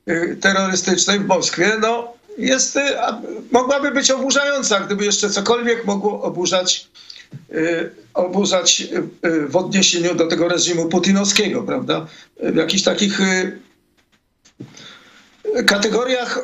[0.09, 2.81] y, terrorystycznej w Moskwie, no jest, y,
[3.51, 6.89] mogłaby być oburzająca, gdyby jeszcze cokolwiek mogło oburzać,
[7.53, 8.89] y, oburzać
[9.49, 12.07] w odniesieniu do tego reżimu putinowskiego, prawda?
[12.55, 13.21] Jakichś takich
[15.67, 16.39] kategoriach,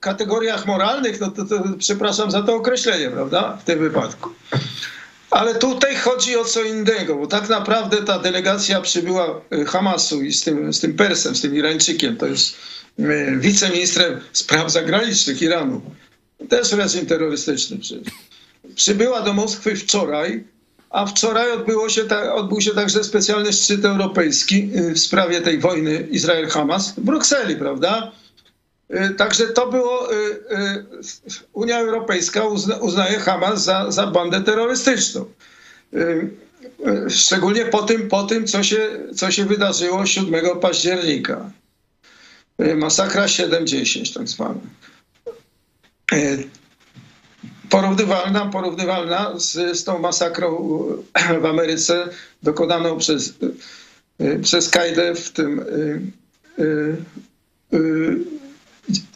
[0.00, 3.58] kategoriach moralnych, no to, to przepraszam za to określenie, prawda?
[3.62, 4.30] W tym wypadku.
[5.30, 10.32] Ale tutaj chodzi o co innego, bo tak naprawdę ta delegacja przybyła y, Hamasu i
[10.32, 12.56] z tym, z tym Persem, z tym Irańczykiem, to jest
[13.38, 15.82] wiceministrem spraw zagranicznych Iranu.
[16.48, 17.78] Też reżim terrorystyczny.
[18.74, 20.44] Przybyła do Moskwy wczoraj,
[20.92, 25.58] a wczoraj odbyło się ta, odbył się także specjalny szczyt europejski y, w sprawie tej
[25.58, 28.12] wojny Izrael-Hamas w Brukseli, prawda?
[28.90, 30.44] Y, także to było, y,
[31.52, 32.44] Unia Europejska
[32.80, 35.24] uznaje Hamas za, za bandę terrorystyczną.
[37.08, 41.50] Szczególnie po tym, po tym co, się, co się wydarzyło 7 października.
[42.76, 44.60] Masakra 7-10 tak zwana.
[47.72, 50.56] Porównywalna, porównywalna z, z tą masakrą
[51.42, 52.08] w Ameryce
[52.42, 53.34] dokonaną przez,
[54.42, 55.64] przez Kajdę w tym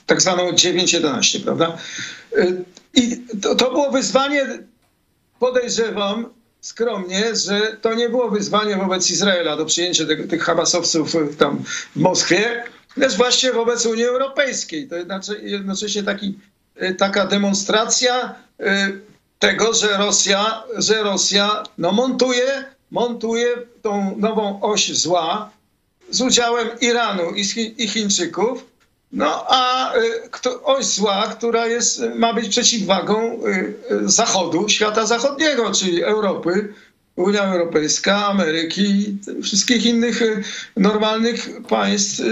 [0.07, 1.79] tak zwaną 9.11, prawda?
[2.39, 2.65] Y,
[2.95, 4.59] I to, to było wyzwanie,
[5.39, 6.29] podejrzewam
[6.61, 11.63] skromnie, że to nie było wyzwanie wobec Izraela do przyjęcia tych, tych Hamasowców tam
[11.97, 12.65] w Moskwie,
[12.97, 14.89] lecz właśnie wobec Unii Europejskiej.
[14.89, 14.97] To
[15.43, 16.56] jednocześnie taki, y,
[16.99, 18.65] taka demonstracja y,
[19.39, 23.47] tego, że Rosja, że Rosja no, montuje, montuje
[23.83, 25.51] tą nową oś zła
[26.11, 28.67] z udziałem Iranu i, i Chińczyków,
[29.13, 35.73] no a y, oś zła, która jest, ma być przeciwwagą y, y, Zachodu, świata zachodniego,
[35.73, 36.75] czyli Europy,
[37.17, 40.23] Unia Europejska, Ameryki, wszystkich innych
[40.77, 42.23] normalnych państw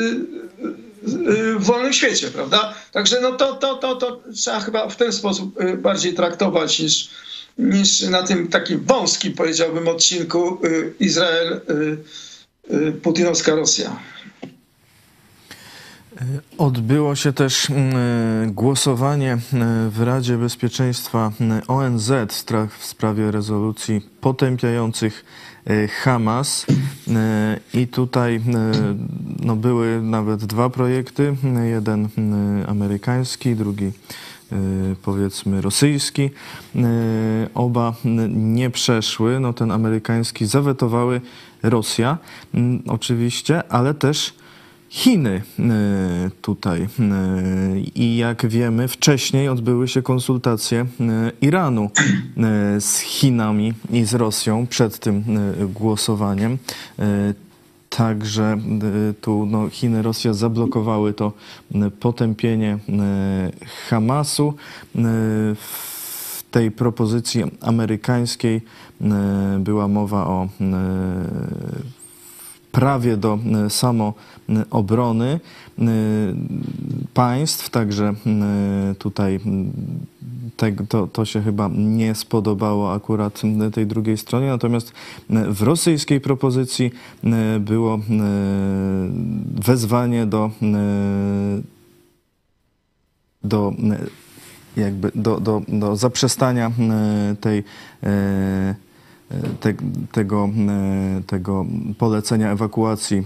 [1.56, 2.74] w wolnym świecie, prawda?
[2.92, 7.10] Także no to, to, to, to trzeba chyba w ten sposób bardziej traktować niż,
[7.58, 10.60] niż na tym takim wąskim, powiedziałbym, odcinku
[11.00, 11.60] Izrael,
[13.02, 13.96] Putinowska Rosja.
[16.58, 17.66] Odbyło się też
[18.46, 19.38] głosowanie
[19.90, 21.32] w Radzie Bezpieczeństwa
[21.68, 22.12] ONZ
[22.78, 25.24] w sprawie rezolucji potępiających
[26.02, 26.66] Hamas.
[27.08, 28.40] E, I tutaj
[29.44, 31.36] no, były nawet dwa projekty.
[31.64, 32.08] Jeden
[32.66, 33.92] amerykański, drugi
[35.02, 36.30] powiedzmy rosyjski.
[37.54, 37.94] Oba
[38.28, 39.40] nie przeszły.
[39.40, 41.20] No, ten amerykański zawetowały
[41.62, 42.18] Rosja
[42.86, 44.34] oczywiście, ale też
[44.94, 45.42] Chiny
[46.42, 46.88] tutaj.
[47.94, 50.86] I jak wiemy, wcześniej odbyły się konsultacje
[51.40, 51.90] Iranu
[52.80, 55.24] z Chinami i z Rosją przed tym
[55.74, 56.58] głosowaniem.
[57.88, 58.58] Także
[59.20, 61.32] tu no, Chiny, Rosja zablokowały to
[62.00, 62.78] potępienie
[63.88, 64.54] Hamasu.
[65.54, 68.60] W tej propozycji amerykańskiej
[69.58, 70.48] była mowa o
[72.74, 75.40] prawie do e, samoobrony
[75.78, 75.84] e,
[77.14, 79.40] państw, także e, tutaj
[80.88, 84.46] to, to się chyba nie spodobało akurat tej drugiej stronie.
[84.46, 84.92] Natomiast
[85.30, 86.90] w rosyjskiej propozycji
[87.60, 88.00] było
[89.54, 90.50] wezwanie do,
[93.44, 93.74] do
[94.76, 96.72] jakby do, do, do zaprzestania
[97.40, 97.64] tej
[99.60, 99.74] te,
[100.12, 101.66] tego, e, tego
[101.98, 103.22] polecenia ewakuacji e,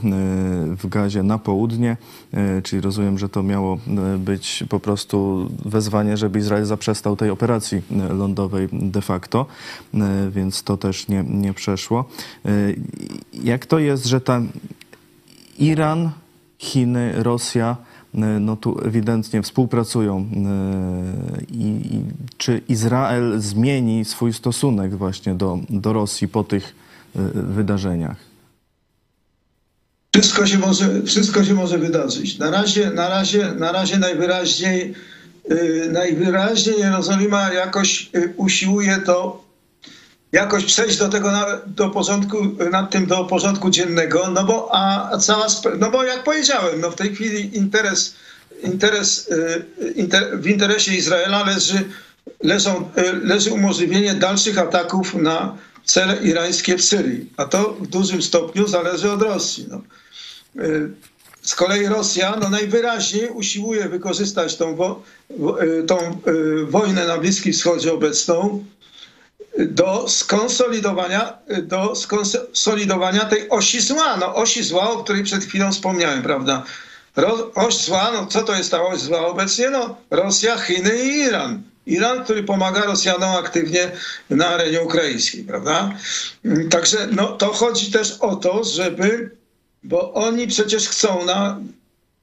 [0.76, 1.96] w gazie na południe,
[2.32, 3.78] e, czyli rozumiem, że to miało
[4.18, 9.46] być po prostu wezwanie, żeby Izrael zaprzestał tej operacji lądowej de facto,
[10.30, 12.04] więc to też nie, nie przeszło.
[13.32, 14.40] Jak to jest, że ta
[15.58, 16.10] Iran,
[16.58, 17.76] Chiny, Rosja
[18.26, 20.16] no tu ewidentnie współpracują.
[20.18, 22.02] E, I, i
[22.36, 26.74] czy Izrael zmieni swój stosunek właśnie do, do Rosji po tych
[27.16, 28.16] e, wydarzeniach?
[30.14, 32.38] Wszystko się może, wszystko się może wydarzyć.
[32.38, 34.94] Na razie, na razie, na razie najwyraźniej,
[35.92, 39.47] najwyraźniej Jerozolima jakoś usiłuje to
[40.32, 41.32] jakoś przejść do tego,
[41.66, 42.36] do porządku,
[42.70, 45.46] nad tym do porządku dziennego, no bo, a cała,
[45.78, 48.14] no bo jak powiedziałem, no w tej chwili interes,
[48.62, 51.84] interes y, inter, w interesie Izraela leży,
[52.42, 58.22] leżą, y, leży umożliwienie dalszych ataków na cele irańskie w Syrii, a to w dużym
[58.22, 59.66] stopniu zależy od Rosji.
[59.70, 59.82] No.
[60.64, 60.90] Y,
[61.42, 65.02] z kolei Rosja no najwyraźniej usiłuje wykorzystać tą, wo,
[65.86, 66.20] tą
[66.68, 68.64] wojnę na Bliskim Wschodzie obecną
[69.58, 74.16] do skonsolidowania, do skonsolidowania tej osi zła.
[74.16, 76.62] No, osi zła, o której przed chwilą wspomniałem, prawda?
[77.54, 79.70] Oś zła, no co to jest ta oś zła obecnie?
[79.70, 81.62] No, Rosja, Chiny i Iran.
[81.86, 83.90] Iran, który pomaga Rosjanom aktywnie
[84.30, 85.92] na arenie ukraińskiej, prawda?
[86.70, 89.30] Także no, to chodzi też o to, żeby,
[89.82, 91.60] bo oni przecież chcą na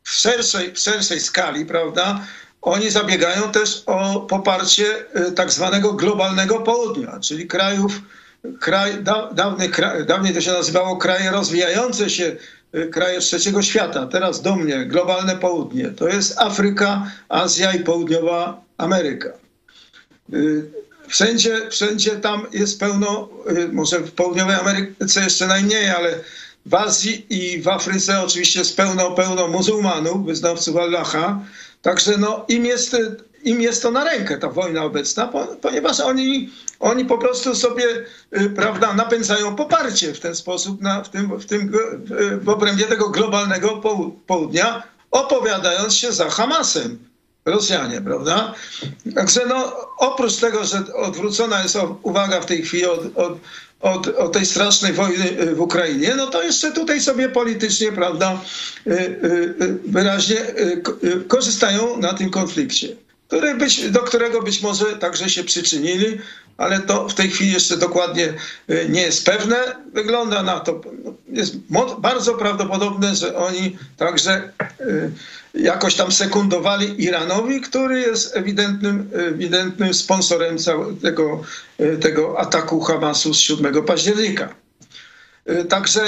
[0.03, 2.25] w szerszej, w szerszej skali, prawda,
[2.65, 4.85] oni zabiegają też o poparcie
[5.27, 8.01] y, tak zwanego globalnego południa, czyli krajów,
[8.59, 9.69] kraj, da, dawny,
[10.07, 12.35] dawniej to się nazywało kraje rozwijające się,
[12.75, 14.07] y, kraje trzeciego świata.
[14.07, 15.89] Teraz do mnie globalne południe.
[15.89, 19.29] To jest Afryka, Azja i Południowa Ameryka.
[20.33, 20.71] Y,
[21.07, 23.29] wszędzie, wszędzie tam jest pełno,
[23.71, 26.19] może w Południowej Ameryce jeszcze najmniej, ale
[26.65, 31.39] w Azji i w Afryce oczywiście jest pełno, pełno muzułmanów, wyznawców Allaha.
[31.85, 32.97] Także no, im, jest,
[33.43, 37.85] im jest to na rękę, ta wojna obecna, ponieważ oni, oni po prostu sobie
[38.37, 41.71] y, prawda, napędzają poparcie w ten sposób na, w, tym, w, tym,
[42.41, 43.81] w obrębie tego globalnego
[44.27, 46.97] południa, opowiadając się za Hamasem.
[47.45, 48.53] Rosjanie, prawda?
[49.15, 53.37] Także no, oprócz tego, że odwrócona jest uwaga w tej chwili od, od
[53.85, 58.41] od, od, tej strasznej wojny y, w Ukrainie, no to jeszcze tutaj sobie politycznie, prawda,
[58.87, 60.37] y, y, wyraźnie
[61.27, 62.87] korzystają na tym konflikcie,
[63.27, 66.17] który być, do którego być może także się przyczynili,
[66.57, 68.33] ale to w tej chwili jeszcze dokładnie
[68.89, 69.55] nie jest pewne.
[69.93, 70.81] Wygląda na to,
[71.29, 71.55] jest
[71.99, 74.51] bardzo prawdopodobne, że oni także
[75.55, 81.43] jakoś tam sekundowali Iranowi, który jest ewidentnym, ewidentnym sponsorem całego
[82.01, 84.55] tego ataku Hamasu z 7 października.
[85.69, 86.01] Także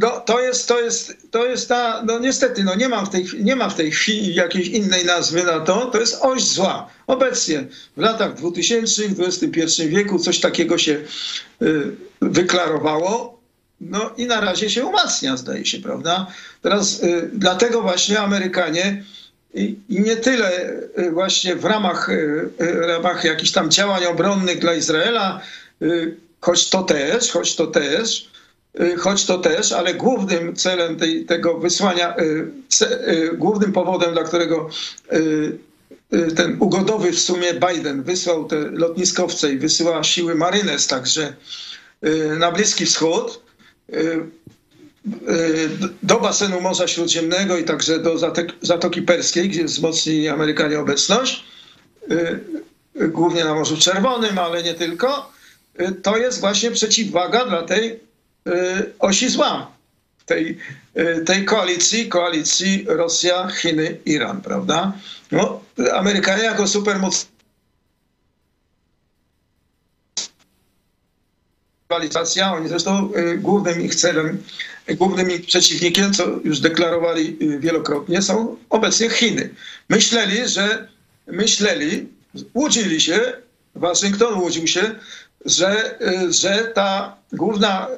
[0.00, 3.26] no, to, jest, to, jest, to jest ta, no niestety, no nie, ma w tej,
[3.40, 6.90] nie ma w tej chwili jakiejś innej nazwy na to, to jest oś zła.
[7.06, 7.64] Obecnie
[7.96, 11.00] w latach 2000, w XXI wieku coś takiego się
[12.20, 13.37] wyklarowało,
[13.80, 16.26] no i na razie się umacnia, zdaje się, prawda?
[16.62, 19.04] Teraz y, dlatego właśnie Amerykanie
[19.54, 24.58] i, i, nie tyle y, właśnie w ramach, y, y ramach jakichś tam działań obronnych
[24.58, 25.40] dla Izraela,
[25.82, 28.30] y, choć to też, choć to też,
[28.80, 32.16] y, choć to też, ale głównym celem tej, tego wysłania,
[33.34, 34.70] głównym powodem, dla którego
[36.36, 41.32] ten ugodowy w sumie Biden wysłał te lotniskowce i wysyła siły Marines także
[42.38, 43.40] na Bliski Wschód,
[46.02, 48.14] do basenu Morza Śródziemnego i także do
[48.62, 51.44] Zatoki Perskiej, gdzie wzmocnili Amerykanie obecność,
[52.10, 55.32] y, głównie na Morzu Czerwonym, ale nie tylko,
[56.02, 58.00] to jest właśnie przeciwwaga dla tej
[58.98, 59.72] osi zła.
[60.26, 60.58] tej,
[61.26, 64.92] tej koalicji, koalicji Rosja, Chiny, Iran, prawda?
[65.32, 65.60] No,
[65.94, 67.28] Amerykanie jako supermoc
[71.90, 72.52] rywalizacja.
[72.52, 74.42] Oni zresztą y, głównym ich celem,
[74.88, 79.50] głównym ich przeciwnikiem, co już deklarowali y, wielokrotnie, są obecnie Chiny.
[79.88, 80.88] Myśleli, że
[81.26, 82.08] myśleli,
[82.54, 83.20] łudzili się,
[83.74, 84.94] Waszyngton łudził się,
[85.44, 87.88] że, y, że ta główna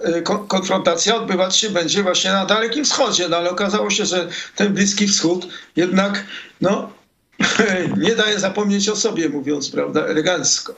[0.49, 5.07] konfrontacja odbywać się będzie właśnie na Dalekim Wschodzie, no ale okazało się, że ten Bliski
[5.07, 6.25] Wschód jednak
[6.61, 6.93] no,
[8.07, 10.75] nie daje zapomnieć o sobie, mówiąc prawda, elegancko.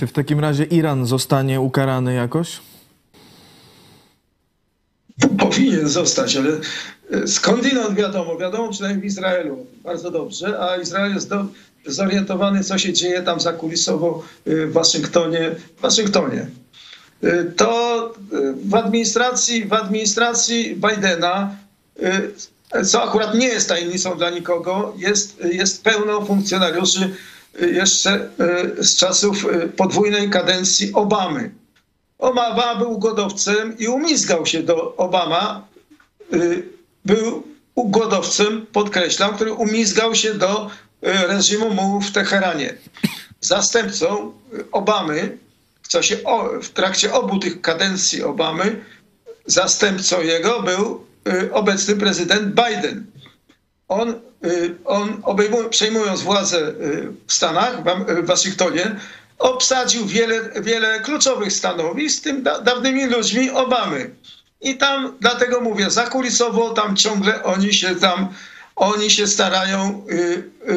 [0.00, 2.60] Czy w takim razie Iran zostanie ukarany jakoś?
[5.38, 6.50] Powinien zostać, ale
[7.10, 11.46] e, skądinąd wiadomo, wiadomo przynajmniej w Izraelu bardzo dobrze, a Izrael jest do,
[11.86, 15.50] zorientowany, co się dzieje tam zakulisowo e, w Waszyngtonie.
[15.76, 16.46] W Waszyngtonie.
[17.22, 18.14] E, to
[18.64, 21.56] w administracji, w administracji Bidena,
[22.84, 27.10] co akurat nie jest tajemnicą dla nikogo, jest, jest pełno funkcjonariuszy
[27.58, 28.10] jeszcze
[28.78, 31.50] e, z czasów e, podwójnej kadencji Obamy.
[32.18, 35.66] Obama był ugodowcem i umizgał się do Obama.
[37.04, 37.42] Był
[37.74, 40.70] ugodowcem, podkreślam, który umizgał się do
[41.02, 42.74] reżimu mułów w Teheranie.
[43.40, 44.32] Zastępcą
[44.72, 45.38] Obamy
[45.82, 46.16] w, czasie,
[46.62, 48.84] w trakcie obu tych kadencji Obamy,
[49.46, 51.06] zastępcą jego był
[51.52, 53.06] obecny prezydent Biden.
[53.88, 55.22] On Y, on
[55.70, 58.96] przejmując władzę y, w Stanach, w Waszyngtonie,
[59.38, 64.10] obsadził wiele, wiele kluczowych stanowisk z tym da, dawnymi ludźmi Obamy.
[64.60, 68.28] I tam, dlatego mówię, zakulisowo tam ciągle oni się tam,
[68.80, 70.06] oni się starają,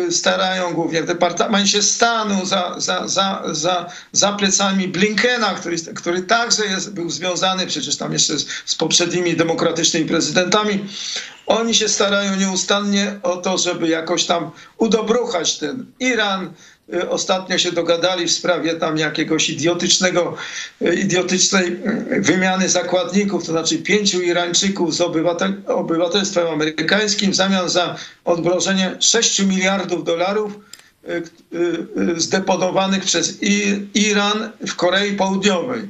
[0.08, 6.22] y, starają głównie w Departamencie Stanu za, za, za, za, za plecami Blinkena, który, który
[6.22, 10.86] także jest, był związany przecież tam jeszcze z, z poprzednimi demokratycznymi prezydentami
[11.46, 16.54] oni się starają nieustannie o to, żeby jakoś tam udobruchać ten Iran.
[16.90, 20.36] Y, ostatnio się dogadali w sprawie tam jakiegoś idiotycznego,
[20.82, 21.68] y, idiotycznej
[22.12, 28.96] y, wymiany zakładników, to znaczy pięciu Irańczyków z obywatel, obywatelstwem amerykańskim w zamian za odmrożenie
[29.00, 30.60] 6 miliardów dolarów
[32.18, 33.38] zdeponowanych przez
[33.94, 35.82] Iran w Korei Południowej.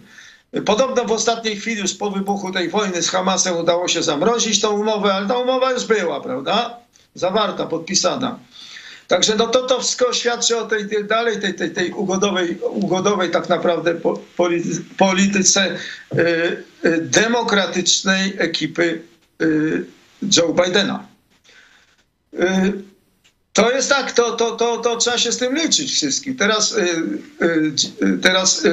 [0.66, 4.70] Podobno w ostatniej chwili, już po wybuchu tej wojny z Hamasem, udało się zamrozić tą
[4.80, 6.78] umowę, ale ta umowa już była, prawda?
[7.16, 8.40] Zawarta, podpisana.
[9.08, 13.32] Także no to, to wszystko świadczy o tej, tej dalej tej, tej, tej ugodowej, ugodowej
[13.32, 13.96] tak naprawdę
[14.98, 15.78] polityce
[16.14, 16.20] y,
[16.86, 19.02] y, demokratycznej ekipy
[19.42, 19.86] y,
[20.38, 21.08] Joe Bidena.
[22.34, 22.40] Y,
[23.54, 26.36] to jest tak, to, to, to, to trzeba się z tym liczyć wszystkim.
[26.36, 26.82] Teraz, y,
[27.42, 28.64] y, teraz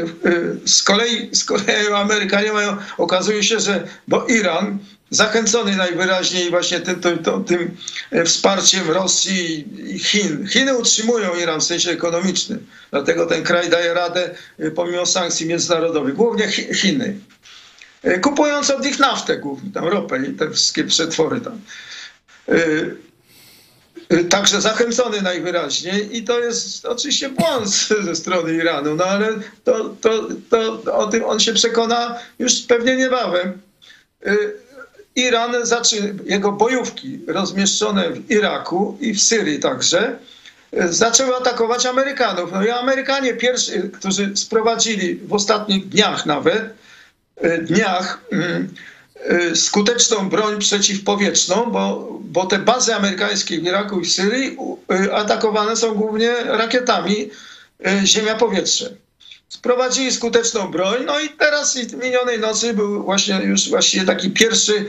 [0.64, 4.78] z, kolei, z kolei Amerykanie mają, okazuje się, że bo Iran
[5.10, 7.76] zachęcony najwyraźniej właśnie tym, tym, tym
[8.24, 10.46] wsparciem Rosji i Chin.
[10.48, 14.34] Chiny utrzymują Iran w sensie ekonomicznym, dlatego ten kraj daje radę
[14.74, 17.16] pomimo sankcji międzynarodowych, głównie Chiny.
[18.22, 21.60] Kupując od nich naftę głównie, tam ropę i te wszystkie przetwory tam.
[24.30, 27.68] Także zachęcony najwyraźniej i to jest oczywiście błąd
[28.06, 29.28] ze strony Iranu, no ale
[29.64, 33.58] to, to, to o tym on się przekona już pewnie niebawem.
[35.16, 35.54] Iran,
[36.24, 40.18] jego bojówki rozmieszczone w Iraku i w Syrii także,
[40.74, 42.52] y, zaczęły atakować Amerykanów.
[42.52, 46.74] No i Amerykanie pierwsi, którzy sprowadzili w ostatnich dniach nawet,
[47.44, 48.68] y, dniach mm,
[49.28, 54.56] Y, skuteczną broń przeciwpowietrzną, bo, bo te bazy amerykańskie w Iraku i w Syrii
[55.12, 57.30] atakowane są głównie rakietami
[58.04, 58.90] ziemia-powietrze.
[59.50, 64.86] Sprowadzili skuteczną broń, no i teraz minionej nocy był właśnie już właściwie taki pierwszy,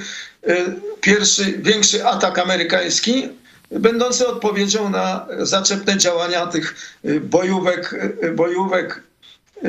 [1.02, 3.30] pierwszy większy atak amerykański,
[3.71, 7.95] będący odpowiedzią na zaczepne działania tych bojówek,
[8.36, 9.04] bojówek,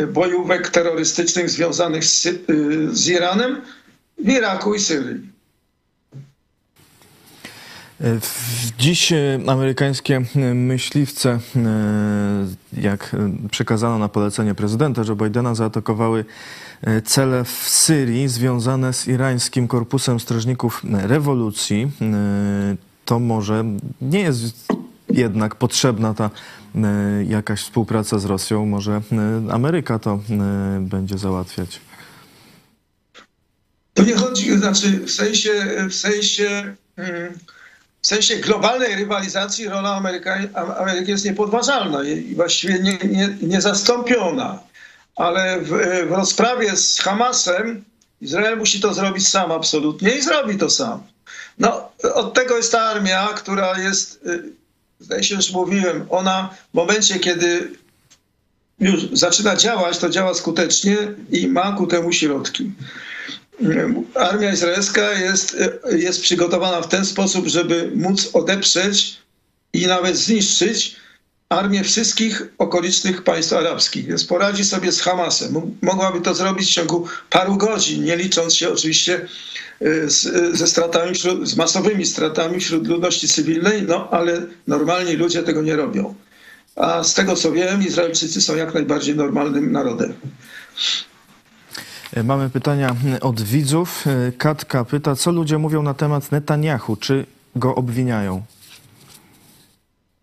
[0.09, 2.29] bojówek terrorystycznych związanych z,
[2.93, 3.63] z Iranem
[4.19, 5.32] w Iraku i Syrii.
[8.79, 13.17] Dziś e, amerykańskie e, myśliwce, e, jak
[13.51, 16.25] przekazano na polecenie prezydenta Joe Bidena, zaatakowały
[17.05, 21.91] cele w Syrii związane z irańskim korpusem strażników rewolucji.
[23.05, 23.65] To może
[24.01, 24.67] nie jest
[25.09, 26.31] jednak potrzebna ta
[27.29, 28.67] jakaś współpraca z Rosją.
[28.67, 29.01] Może
[29.51, 30.21] Ameryka to
[30.81, 31.81] będzie załatwiać.
[33.95, 35.51] To nie chodzi, znaczy w sensie,
[35.89, 36.75] w sensie,
[38.03, 40.03] w sensie globalnej rywalizacji rola
[40.79, 44.59] Ameryki jest niepodważalna i właściwie nie, nie, niezastąpiona.
[45.17, 45.69] Ale w,
[46.09, 47.85] w rozprawie z Hamasem
[48.21, 51.03] Izrael musi to zrobić sam absolutnie i zrobi to sam.
[51.59, 54.53] No, od tego jest ta armia, która jest, y,
[55.01, 57.71] zdaje się, już mówiłem, ona w momencie, kiedy
[58.81, 60.97] już zaczyna działać, to działa skutecznie
[61.31, 62.73] i ma ku temu środki.
[64.15, 65.57] Armia izraelska jest,
[65.93, 69.19] jest przygotowana w ten sposób, żeby móc odeprzeć
[69.73, 70.97] i nawet zniszczyć
[71.49, 75.77] armię wszystkich okolicznych państw arabskich, więc poradzi sobie z Hamasem.
[75.83, 79.27] Mogłaby to zrobić w ciągu paru godzin, nie licząc się oczywiście
[79.83, 80.23] y, z,
[80.57, 85.77] ze stratami, wśród, z masowymi stratami wśród ludności cywilnej, no ale normalni ludzie tego nie
[85.77, 86.15] robią.
[86.77, 90.15] A z tego co wiem, Izraelczycy są jak najbardziej normalnym narodem.
[92.25, 94.05] Mamy pytania od widzów.
[94.39, 96.97] Katka pyta, co ludzie mówią na temat Netanyahu?
[96.97, 98.43] Czy go obwiniają?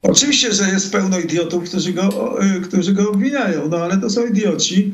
[0.02, 4.94] Oczywiście, że jest pełno idiotów, którzy go, którzy go obwiniają, no ale to są idioci.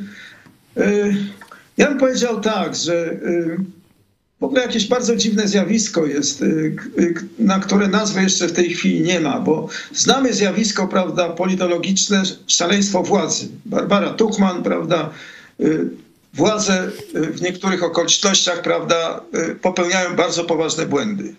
[1.77, 3.17] Ja bym powiedział tak, że
[4.39, 6.43] w ogóle jakieś bardzo dziwne zjawisko jest,
[7.39, 13.03] na które nazwy jeszcze w tej chwili nie ma, bo znamy zjawisko, prawda, politologiczne, szaleństwo
[13.03, 13.47] władzy.
[13.65, 15.09] Barbara Tuchman, prawda,
[16.35, 19.21] władze w niektórych okolicznościach, prawda,
[19.61, 21.35] popełniają bardzo poważne błędy.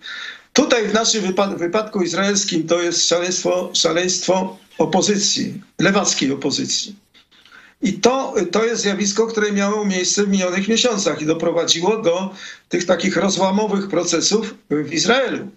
[0.53, 6.97] Tutaj w naszym wypadku izraelskim to jest szaleństwo, szaleństwo opozycji, lewackiej opozycji.
[7.83, 12.35] I to, to jest zjawisko, które miało miejsce w minionych miesiącach i doprowadziło do
[12.69, 15.51] tych takich rozłamowych procesów w Izraelu.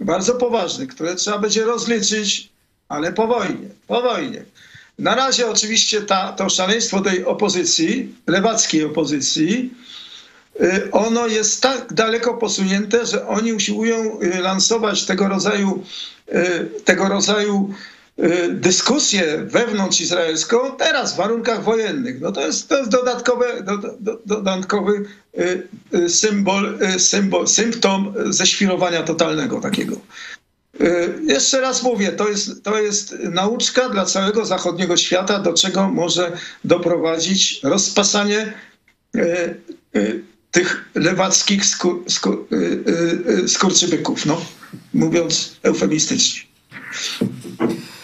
[0.00, 2.48] Bardzo poważnych, które trzeba będzie rozliczyć,
[2.88, 3.68] ale po wojnie.
[3.86, 4.44] Po wojnie.
[4.98, 9.70] Na razie oczywiście ta, to szaleństwo tej opozycji, lewackiej opozycji,
[10.60, 15.82] Y, ono jest tak daleko posunięte, że oni usiłują y, lansować tego rodzaju,
[16.28, 17.74] y, tego rodzaju
[18.48, 22.20] dyskusję wewnątrz izraelską teraz w warunkach wojennych.
[22.20, 22.90] No to jest, to jest
[24.26, 25.04] dodatkowy
[26.08, 29.96] symbol, symbol, symptom ześwirowania totalnego takiego.
[31.26, 36.32] Jeszcze raz mówię, to jest, to jest nauczka dla całego zachodniego świata, do czego może
[36.64, 38.52] doprowadzić rozpasanie
[40.56, 44.40] tych lewackich skur, skur, y, y, y, skurczybyków, no,
[44.94, 46.40] mówiąc eufemistycznie.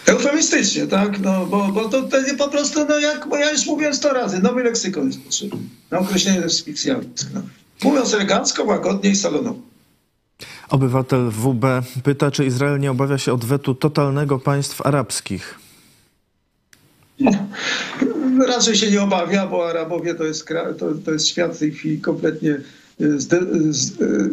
[0.05, 1.19] Eufemistycznie, tak?
[1.19, 4.39] No, bo, bo to, to po prostu, no jak, bo ja już mówiłem sto razy,
[4.39, 5.59] nowy leksykon jest potrzebny
[5.91, 7.33] na określenie specjalnych.
[7.33, 7.41] No.
[7.83, 9.72] Mówiąc elegancko, łagodnie i salonowo.
[10.73, 11.65] Obywatel WB
[12.03, 15.59] pyta, czy Izrael nie obawia się odwetu totalnego państw arabskich?
[18.47, 20.47] raczej się nie obawia, bo Arabowie to jest,
[20.79, 22.57] to, to jest świat w tej chwili kompletnie
[22.99, 24.29] zde, z, y,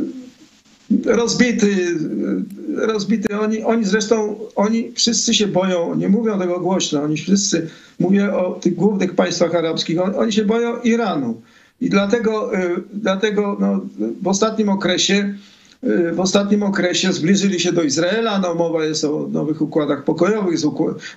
[1.13, 3.39] rozbity, y, rozbity.
[3.41, 7.69] Oni, oni zresztą, oni wszyscy się boją, nie mówią tego głośno, oni wszyscy,
[7.99, 11.43] mówię o tych głównych państwach arabskich, oni, oni się boją Iranu.
[11.81, 12.51] I dlatego,
[12.93, 13.81] dlatego no,
[14.23, 15.35] w ostatnim okresie
[16.13, 18.39] w ostatnim okresie zbliżyli się do Izraela.
[18.39, 20.67] No, mowa jest o nowych układach pokojowych z,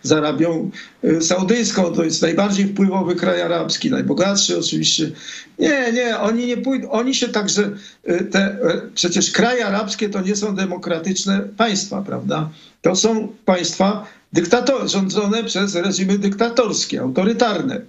[0.04, 0.72] z Arabią
[1.04, 1.92] y, Saudyjską.
[1.92, 5.12] To jest najbardziej wpływowy kraj arabski, najbogatszy oczywiście.
[5.60, 6.90] Nie, nie, oni nie pójdą.
[6.90, 7.72] Oni się także,
[8.10, 12.50] y, te, y, przecież kraje arabskie to nie są demokratyczne państwa, prawda?
[12.82, 17.82] To są państwa dyktator, rządzone przez reżimy dyktatorskie, autorytarne.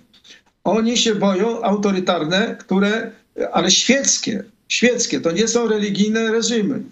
[0.65, 3.11] Oni się boją autorytarne, które,
[3.53, 6.83] ale świeckie, świeckie, to nie są religijne reżimy.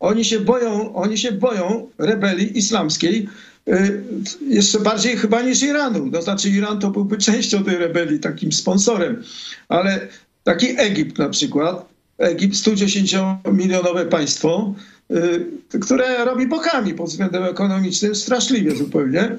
[0.00, 3.28] Oni się boją, oni się boją rebelii islamskiej
[3.68, 4.02] y,
[4.48, 6.10] jeszcze bardziej chyba niż Iranu.
[6.10, 9.22] To znaczy Iran to byłby częścią tej rebelii, takim sponsorem.
[9.68, 10.08] Ale
[10.44, 11.88] taki Egipt na przykład,
[12.18, 14.74] Egipt 110-milionowe państwo,
[15.10, 19.38] y, które robi bokami pod względem ekonomicznym straszliwie zupełnie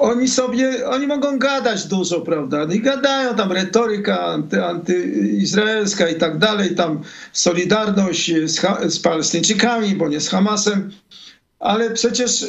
[0.00, 2.64] oni sobie, oni mogą gadać dużo, prawda?
[2.64, 7.00] I gadają tam retoryka anty, antyizraelska i tak dalej, tam
[7.32, 8.60] solidarność z,
[8.94, 10.90] z Palestyńczykami, bo nie z Hamasem.
[11.58, 12.46] Ale przecież y,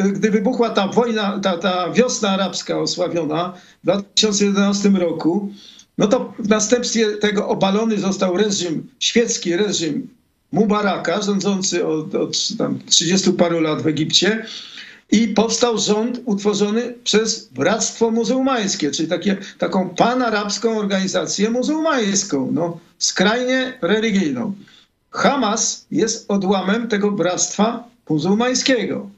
[0.00, 3.52] y, gdy wybuchła ta wojna, ta, ta wiosna arabska osławiona
[3.82, 5.52] w 2011 roku,
[5.98, 10.08] no to w następstwie tego obalony został reżim, świecki reżim
[10.52, 14.46] Mubaraka, rządzący od, od tam 30 paru lat w Egipcie
[15.10, 23.78] i powstał rząd utworzony przez Bractwo Muzułmańskie, czyli takie, taką panarabską organizację muzułmańską, no, skrajnie
[23.82, 24.54] religijną.
[25.10, 29.10] Hamas jest odłamem tego Bractwa Muzułmańskiego.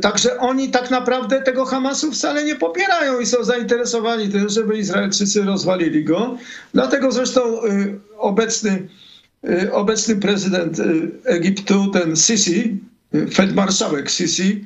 [0.00, 5.42] Także oni tak naprawdę tego Hamasu wcale nie popierają i są zainteresowani tym, żeby Izraelczycy
[5.42, 6.38] rozwalili go.
[6.74, 8.88] Dlatego zresztą y, obecny,
[9.44, 12.80] y, obecny prezydent y, Egiptu, ten Sisi,
[13.34, 14.64] feldmarszałek Sisi,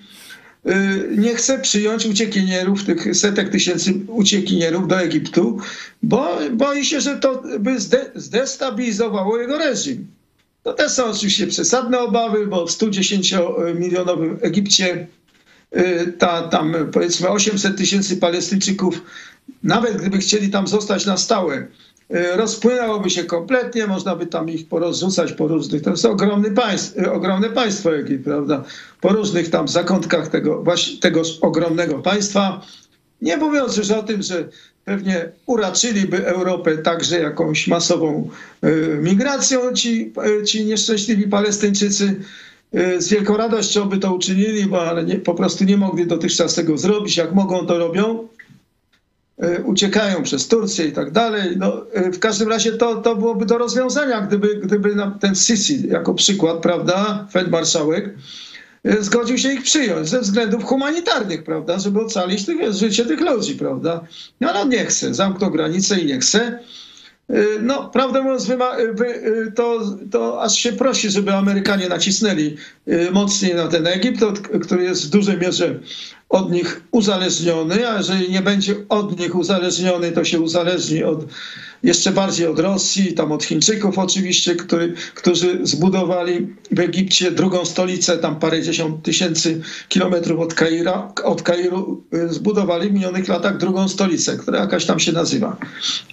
[1.18, 5.58] nie chce przyjąć uciekinierów, tych setek tysięcy uciekinierów do Egiptu,
[6.02, 7.76] bo boi się, że to by
[8.14, 10.06] zdestabilizowało jego reżim.
[10.62, 15.06] To też są oczywiście przesadne obawy, bo w 110-milionowym Egipcie
[16.18, 19.02] ta, tam powiedzmy 800 tysięcy Palestyńczyków,
[19.62, 21.66] nawet gdyby chcieli tam zostać na stałe,
[22.10, 26.98] E, rozpłynęłoby się kompletnie, można by tam ich porozrzucać po różnych, to jest ogromny państw,
[26.98, 28.64] e, ogromne państwo Egipt, prawda,
[29.00, 32.66] po różnych tam zakątkach tego, właśnie tego ogromnego państwa.
[33.22, 34.48] Nie mówiąc już o tym, że
[34.84, 38.30] pewnie uraczyliby Europę także jakąś masową
[38.62, 40.12] e, migracją ci,
[40.44, 42.20] ci nieszczęśliwi Palestyńczycy.
[42.98, 46.78] Z wielką radością by to uczynili, bo ale nie, po prostu nie mogli dotychczas tego
[46.78, 47.16] zrobić.
[47.16, 48.28] Jak mogą, to robią.
[49.42, 51.56] E, uciekają przez Turcję i tak dalej.
[51.56, 56.14] No, e, w każdym razie to, to byłoby do rozwiązania, gdyby, gdyby ten Sisi jako
[56.14, 58.14] przykład, prawda, feldmarszałek,
[58.84, 63.54] e, zgodził się ich przyjąć ze względów humanitarnych, prawda, żeby ocalić tych, życie tych ludzi,
[63.54, 64.00] prawda.
[64.40, 66.58] No ale on nie chce, zamknął granice i nie chce.
[67.62, 68.48] No, prawdę mówiąc,
[69.54, 72.56] to, to aż się prosi, żeby Amerykanie nacisnęli
[73.12, 74.20] mocniej na ten Egipt,
[74.62, 75.80] który jest w dużej mierze
[76.28, 81.24] od nich uzależniony, a jeżeli nie będzie od nich uzależniony, to się uzależni od,
[81.82, 88.18] jeszcze bardziej od Rosji, tam od Chińczyków oczywiście, który, którzy zbudowali w Egipcie drugą stolicę,
[88.18, 94.36] tam parędziesiąt tysięcy kilometrów od, Kaira, od Kairu, y, zbudowali w minionych latach drugą stolicę,
[94.36, 95.56] która jakaś tam się nazywa.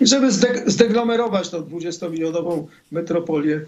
[0.01, 0.31] I żeby
[0.65, 3.61] zdeglomerować tą 20-milionową metropolię,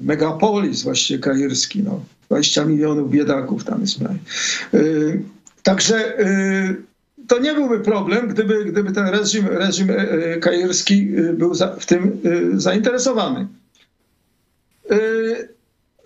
[0.00, 4.18] megapolis właściwie kairski, no, 20 milionów biedaków tam jest prawie.
[4.74, 5.22] Y,
[5.62, 6.76] Także y,
[7.28, 11.86] to nie byłby problem, gdyby, gdyby ten reżim, reżim e, e, kairski y, był w
[11.86, 13.46] tym y, zainteresowany.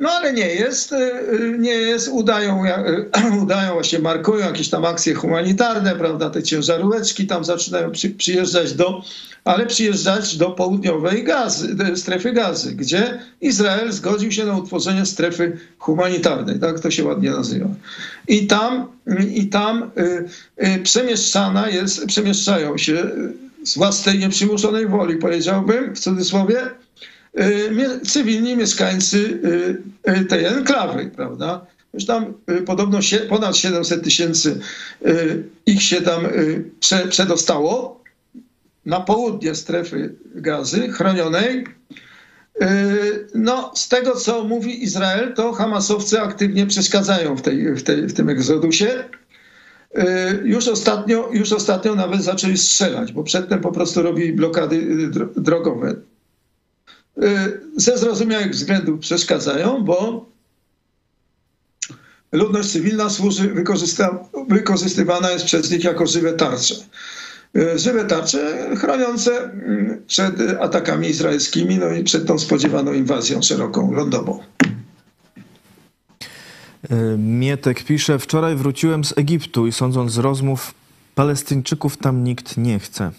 [0.01, 3.11] No ale nie jest, y, y, nie jest, udają, y,
[3.43, 9.03] udają właśnie, markują jakieś tam akcje humanitarne, prawda, te ciężaróweczki tam zaczynają przy, przyjeżdżać do,
[9.45, 16.59] ale przyjeżdżać do południowej gazy, strefy gazy, gdzie Izrael zgodził się na utworzenie strefy humanitarnej,
[16.59, 17.69] tak to się ładnie nazywa.
[18.29, 18.87] I tam,
[19.35, 19.91] i tam
[20.83, 23.11] przemieszczana jest, przemieszczają się
[23.65, 26.57] z własnej nieprzymuszonej woli, powiedziałbym, w cudzysłowie,
[28.07, 29.41] cywilni mieszkańcy
[30.07, 31.67] y, y, tej enklawy, prawda?
[31.95, 32.35] Już tam
[32.67, 34.61] podobno ponad 700 tysięcy
[35.67, 36.27] ich się tam
[37.09, 38.05] przedostało
[38.87, 41.67] na południe strefy gazy chronionej.
[43.35, 48.15] No, z tego co mówi Izrael, to Hamasowcy aktywnie przeszkadzają w, tej, w, tej, w
[48.15, 49.05] tym egzodusie.
[50.45, 55.95] Już ostatnio, już ostatnio nawet zaczęli strzelać, bo przedtem po prostu robili blokady drogowe.
[57.23, 60.27] Y, ze zrozumiałych względów przeszkadzają, bo
[62.33, 63.55] ludność cywilna służy,
[64.49, 66.75] wykorzystywana jest przez nich jako żywe tarcze.
[67.57, 73.93] Y, żywe tarcze chroniące mm, przed atakami izraelskimi, no i przed tą spodziewaną inwazją szeroką,
[73.93, 74.41] lądową.
[76.85, 80.75] Y, Mietek pisze, wczoraj wróciłem z Egiptu i sądząc z rozmów,
[81.15, 83.11] Palestyńczyków tam nikt nie chce.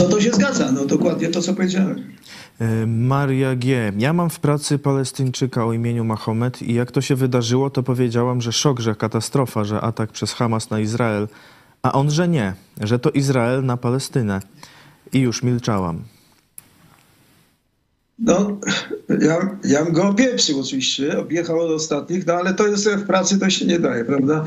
[0.00, 2.12] No to się zgadza, no dokładnie to, co powiedziałem.
[2.60, 3.92] E, Maria G.
[3.98, 8.40] Ja mam w pracy Palestyńczyka o imieniu Mahomet i jak to się wydarzyło, to powiedziałam,
[8.40, 11.28] że szok, że katastrofa, że atak przez Hamas na Izrael,
[11.82, 14.40] a on, że nie, że to Izrael na Palestynę.
[15.12, 16.15] I już milczałam.
[18.18, 18.60] No,
[19.20, 23.38] ja, ja bym go opieprzył oczywiście, objechał od ostatnich, no ale to jest w pracy,
[23.38, 24.44] to się nie daje, prawda?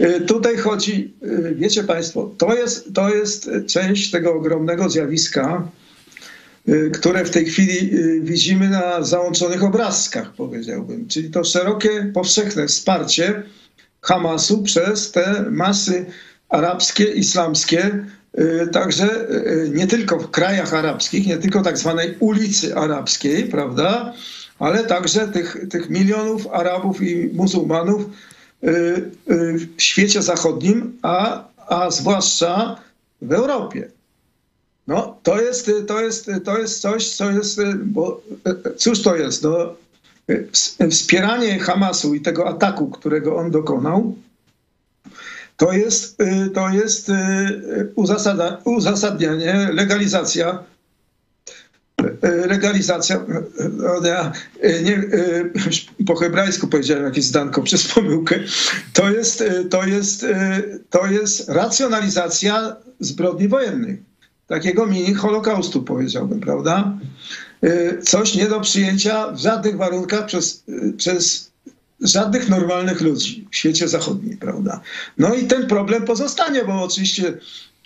[0.00, 5.68] Y, tutaj chodzi, y, wiecie Państwo, to jest, to jest część tego ogromnego zjawiska,
[6.68, 11.08] y, które w tej chwili widzimy na załączonych obrazkach, powiedziałbym.
[11.08, 13.42] Czyli to szerokie, powszechne wsparcie
[14.00, 16.06] Hamasu przez te masy
[16.48, 18.06] arabskie, islamskie,
[18.72, 24.12] także y, nie tylko w krajach arabskich, nie tylko tak zwanej ulicy arabskiej, prawda,
[24.58, 28.08] ale także tych, tych milionów Arabów i muzułmanów y,
[29.26, 32.76] w świecie zachodnim, a, a zwłaszcza
[33.22, 33.88] w Europie.
[34.86, 38.22] No, to jest, to jest, to jest coś, co jest, bo
[38.76, 39.42] cóż to jest?
[39.42, 39.74] No,
[40.90, 44.14] wspieranie Hamasu i tego ataku, którego on dokonał,
[45.56, 47.12] to jest, y, to jest y,
[48.64, 50.64] uzasadnianie, legalizacja
[52.00, 53.24] y, legalizacja,
[54.04, 54.32] ja
[54.82, 55.04] nie,
[56.06, 58.40] po hebrajsku powiedziałem jakieś zdanko przez pomyłkę,
[58.92, 60.26] to jest, to jest,
[60.90, 64.00] to jest racjonalizacja zbrodni wojennych.
[64.46, 66.98] Takiego mini holokaustu powiedziałbym, prawda?
[68.02, 70.64] Coś nie do przyjęcia w żadnych warunkach przez,
[70.96, 71.51] przez
[72.02, 74.80] żadnych normalnych ludzi w świecie zachodnim, prawda?
[75.18, 77.34] No i ten problem pozostanie, bo oczywiście,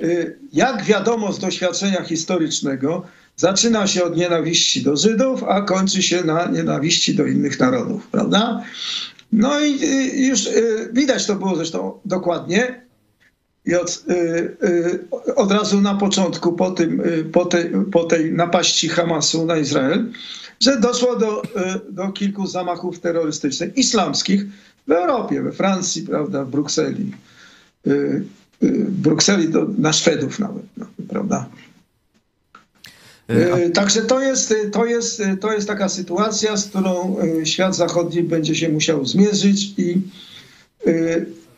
[0.01, 3.07] y, jak wiadomo z doświadczenia historycznego,
[3.37, 8.63] zaczyna się od nienawiści do Żydów, a kończy się na nienawiści do innych narodów, prawda?
[9.33, 9.81] No i
[10.27, 10.49] już
[10.93, 12.87] widać to było zresztą dokładnie
[13.67, 14.57] i od, y,
[15.29, 17.49] y, od razu na początku, po, tym, y, po,
[17.93, 20.13] po tej napaści Hamasu na Izrael,
[20.61, 21.43] że doszło do,
[21.91, 24.45] do kilku zamachów terrorystycznych islamskich
[24.87, 27.13] w Europie, we Francji, prawda, w Brukseli.
[28.63, 31.47] W Brukseli to na Szwedów nawet, no, prawda.
[33.75, 38.69] Także to jest, to, jest, to jest taka sytuacja, z którą świat zachodni będzie się
[38.69, 40.01] musiał zmierzyć i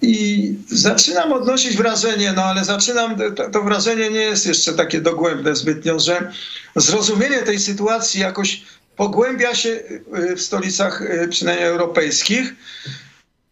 [0.02, 5.56] i zaczynam odnosić wrażenie, no ale zaczynam, to, to, wrażenie nie jest jeszcze takie dogłębne
[5.56, 6.32] zbytnio, że
[6.76, 8.62] zrozumienie tej sytuacji jakoś
[8.98, 12.54] pogłębia się y, w stolicach y, przynajmniej europejskich,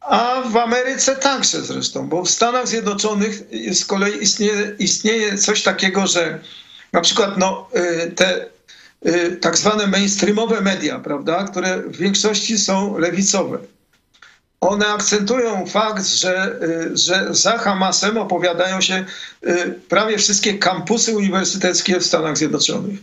[0.00, 3.42] a w Ameryce także zresztą, bo w Stanach Zjednoczonych
[3.72, 6.38] z kolei istnieje, istnieje coś takiego, że
[6.92, 7.68] na przykład no,
[8.06, 8.56] y, te
[9.40, 13.58] tak zwane mainstreamowe media, prawda, które w większości są lewicowe
[14.60, 16.60] one akcentują fakt, że,
[16.94, 19.04] że za Hamasem opowiadają się
[19.88, 22.98] prawie wszystkie kampusy uniwersyteckie w Stanach Zjednoczonych.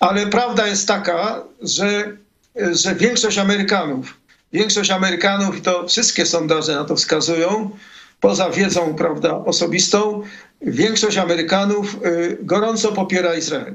[0.00, 2.16] Ale prawda jest taka, że,
[2.72, 4.16] że większość Amerykanów,
[4.52, 7.70] większość Amerykanów, i to wszystkie sondaże na to wskazują,
[8.20, 10.22] poza wiedzą prawda, osobistą,
[10.62, 13.74] większość Amerykanów y, gorąco popiera Izrael.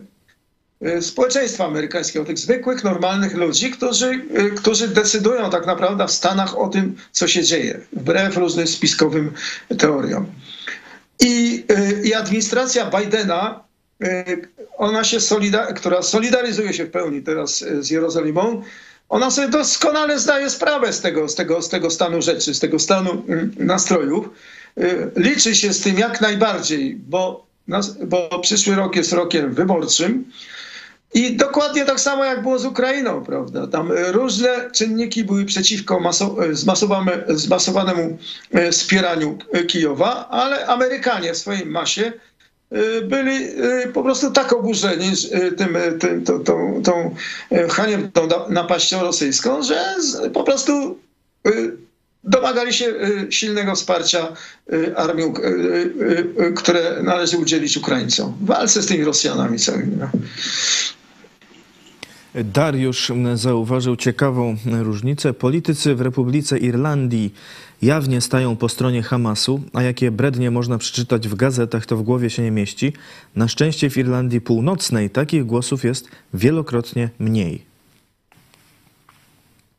[0.86, 6.58] Y, społeczeństwa amerykańskiego, tych zwykłych, normalnych ludzi, którzy, y, którzy decydują tak naprawdę w Stanach
[6.58, 9.34] o tym, co się dzieje, wbrew różnym spiskowym
[9.78, 10.26] teoriom.
[11.20, 11.66] I,
[12.04, 13.65] i administracja Bidena,
[14.78, 18.62] ona się solida, która solidaryzuje się w pełni teraz z Jerozolimą,
[19.10, 22.80] ona sobie doskonale zdaje sprawę z tego, z tego, z tego stanu rzeczy, z tego
[22.80, 24.30] stanu mm, nastrojów.
[25.16, 27.46] Liczy się z tym jak najbardziej, bo,
[28.06, 30.26] bo przyszły rok jest rokiem wyborczym.
[31.16, 33.68] I dokładnie tak samo jak było z Ukrainą, prawda?
[33.68, 36.56] Tam e, różne czynniki były przeciwko maso e,
[37.36, 38.18] zmasowanemu
[38.52, 39.38] e, wspieraniu
[39.68, 42.14] Kijowa, ale Amerykanie w swojej masie
[43.04, 43.40] byli
[43.94, 45.12] po prostu tak oburzeni
[45.58, 47.16] tym, tym, tą, tą, tą
[47.70, 49.96] haniebną napaścią rosyjską, że
[50.34, 51.00] po prostu
[52.24, 52.94] domagali się
[53.30, 54.34] silnego wsparcia
[54.96, 55.34] armią,
[56.56, 59.98] które należy udzielić Ukraińcom w walce z tymi Rosjanami całymi.
[60.00, 60.10] No.
[62.44, 65.34] Dariusz zauważył ciekawą różnicę.
[65.34, 67.34] Politycy w Republice Irlandii
[67.86, 72.30] jawnie stają po stronie Hamasu, a jakie brednie można przeczytać w gazetach, to w głowie
[72.30, 72.94] się nie mieści.
[73.36, 77.66] Na szczęście w Irlandii Północnej takich głosów jest wielokrotnie mniej.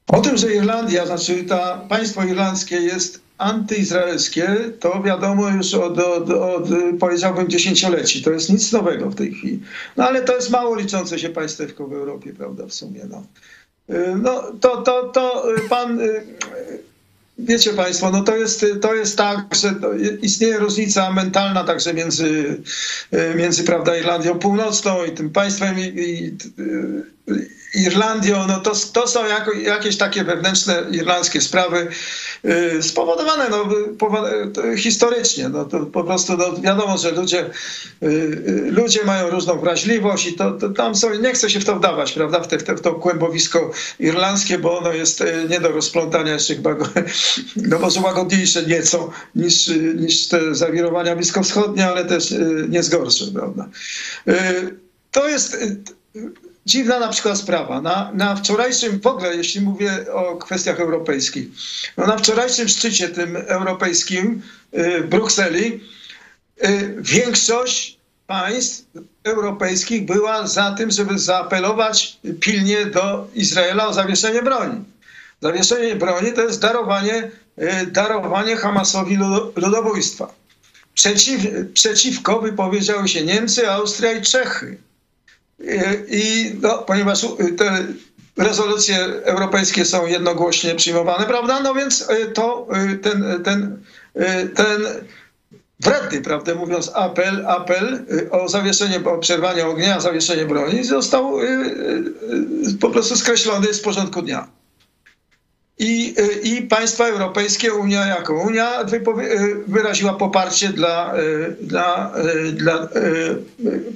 [0.09, 6.31] O tym, że Irlandia, znaczy ta państwo irlandzkie jest antyizraelskie, to wiadomo już od, od,
[6.31, 6.69] od,
[7.01, 8.23] powiedziałbym dziesięcioleci.
[8.23, 9.63] To jest nic nowego w tej chwili.
[9.97, 13.01] No ale to jest mało liczące się państewko w Europie, prawda, w sumie.
[13.11, 13.23] No,
[13.97, 16.23] y, no to, to, to pan y,
[17.39, 19.75] Wiecie Państwo, no to jest, to jest tak, że
[20.23, 22.63] istnieje różnica mentalna także między,
[23.15, 26.37] y, między prawda, Irlandią Północną i tym państwem i, i,
[27.77, 31.89] Irlandią, no to, to są jako, jakieś takie wewnętrzne irlandzkie sprawy
[32.45, 33.69] yy, spowodowane no,
[33.99, 34.25] po,
[34.77, 35.49] historycznie.
[35.49, 37.51] No, to po prostu no, wiadomo, że ludzie,
[38.01, 41.77] yy, ludzie mają różną wrażliwość i to, to, tam są, nie chcę się w to
[41.77, 46.33] wdawać, prawda, w, te, w to kłębowisko irlandzkie, bo ono jest y, nie do rozplątania
[46.33, 46.77] jeszcze chyba,
[47.57, 53.69] no może łagodniejsze nieco niż, niż te zawirowania bliskowschodnie, ale też yy, nie zgorsze, prawda.
[54.29, 54.77] Y,
[55.11, 55.57] to jest
[56.67, 57.81] dziwna na przykład sprawa.
[57.81, 61.49] Na, na wczorajszym, w ogóle jeśli mówię o kwestiach europejskich,
[61.97, 64.43] no na wczorajszym szczycie tym europejskim
[64.75, 65.81] y, w Brukseli
[66.65, 68.85] y, większość państw
[69.25, 74.85] europejskich była za tym, żeby zaapelować pilnie do Izraela o zawieszenie broni.
[75.43, 79.19] Zawieszenie broni to jest darowanie, y, darowanie Hamasowi
[79.57, 80.35] ludobójstwa.
[80.95, 81.41] Przeciw,
[81.75, 84.79] przeciwko wypowiedziały się Niemcy, Austria i Czechy.
[86.09, 87.87] I no, ponieważ y, te
[88.37, 91.61] rezolucje europejskie są jednogłośnie przyjmowane, prawda?
[91.61, 92.69] No więc y, to
[93.03, 93.83] ten, ten,
[94.55, 94.87] ten
[95.81, 101.39] wredny, prawdę mówiąc, apel, apel o zawieszenie, o przerwanie ognia, zawieszenie broni został
[102.81, 104.49] po prostu skreślony z porządku dnia.
[105.79, 112.13] I, y, I państwa europejskie, Unia jako Unia, y, wyraziła poparcie dla, y, dla,
[112.53, 112.89] dla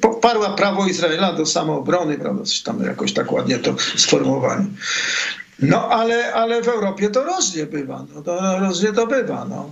[0.01, 4.65] poparła prawo Izraela do samoobrony, prawda, coś tam jakoś tak ładnie to sformułowali.
[5.63, 9.71] No ale, ale w Europie to różnie bywa, no, to różnie to bywa, no.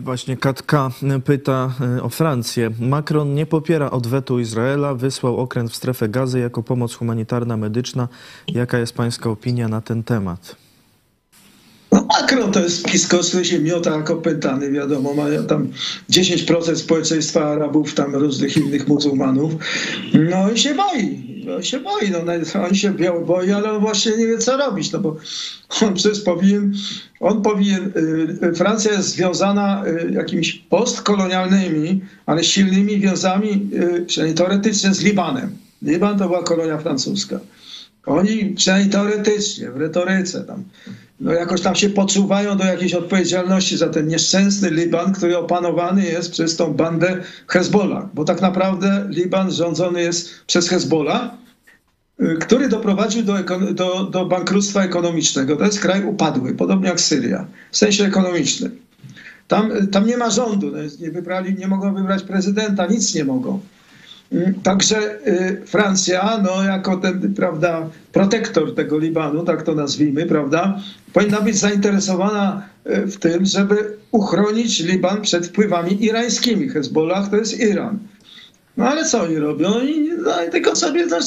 [0.00, 0.90] Właśnie Katka
[1.24, 1.72] pyta
[2.02, 2.70] o Francję.
[2.80, 8.08] Macron nie popiera odwetu Izraela, wysłał okręt w strefę gazy jako pomoc humanitarna, medyczna.
[8.48, 10.65] Jaka jest pańska opinia na ten temat?
[11.96, 15.68] No Macron to jest piskos, który się miota jak opętany, wiadomo, ma tam
[16.10, 19.52] 10% społeczeństwa Arabów, tam różnych innych muzułmanów.
[20.30, 22.18] No i się boi, no, się boi, no,
[22.68, 22.94] on się
[23.26, 25.16] boi, ale on właśnie nie wie co robić, no bo
[25.82, 26.74] on przecież powinien,
[27.20, 27.92] on powinien,
[28.42, 33.68] y, Francja jest związana y, jakimiś postkolonialnymi, ale silnymi wiązami,
[33.98, 35.56] y, przynajmniej teoretycznie z Libanem.
[35.82, 37.40] Liban to była kolonia francuska.
[38.06, 40.64] Oni przynajmniej teoretycznie, w retoryce tam,
[41.20, 46.30] no jakoś tam się poczuwają do jakiejś odpowiedzialności za ten nieszczęsny Liban, który opanowany jest
[46.30, 48.04] przez tą bandę Hezbollah.
[48.14, 51.30] Bo tak naprawdę Liban rządzony jest przez Hezbollah,
[52.20, 53.34] y, który doprowadził do,
[53.72, 55.56] do, do bankructwa ekonomicznego.
[55.56, 58.78] To jest kraj upadły, podobnie jak Syria, w sensie ekonomicznym.
[59.48, 63.60] Tam, tam nie ma rządu, no nie, wybrali, nie mogą wybrać prezydenta, nic nie mogą.
[64.32, 70.80] Mm, także y, Francja, no jako ten, prawda, protektor tego Libanu, tak to nazwijmy, prawda,
[71.12, 76.68] powinna być zainteresowana y, w tym, żeby uchronić Liban przed wpływami irańskimi.
[76.68, 77.98] Hezbollah to jest Iran.
[78.76, 79.70] No ale co oni robią?
[79.70, 81.18] No, i tylko sobie, no,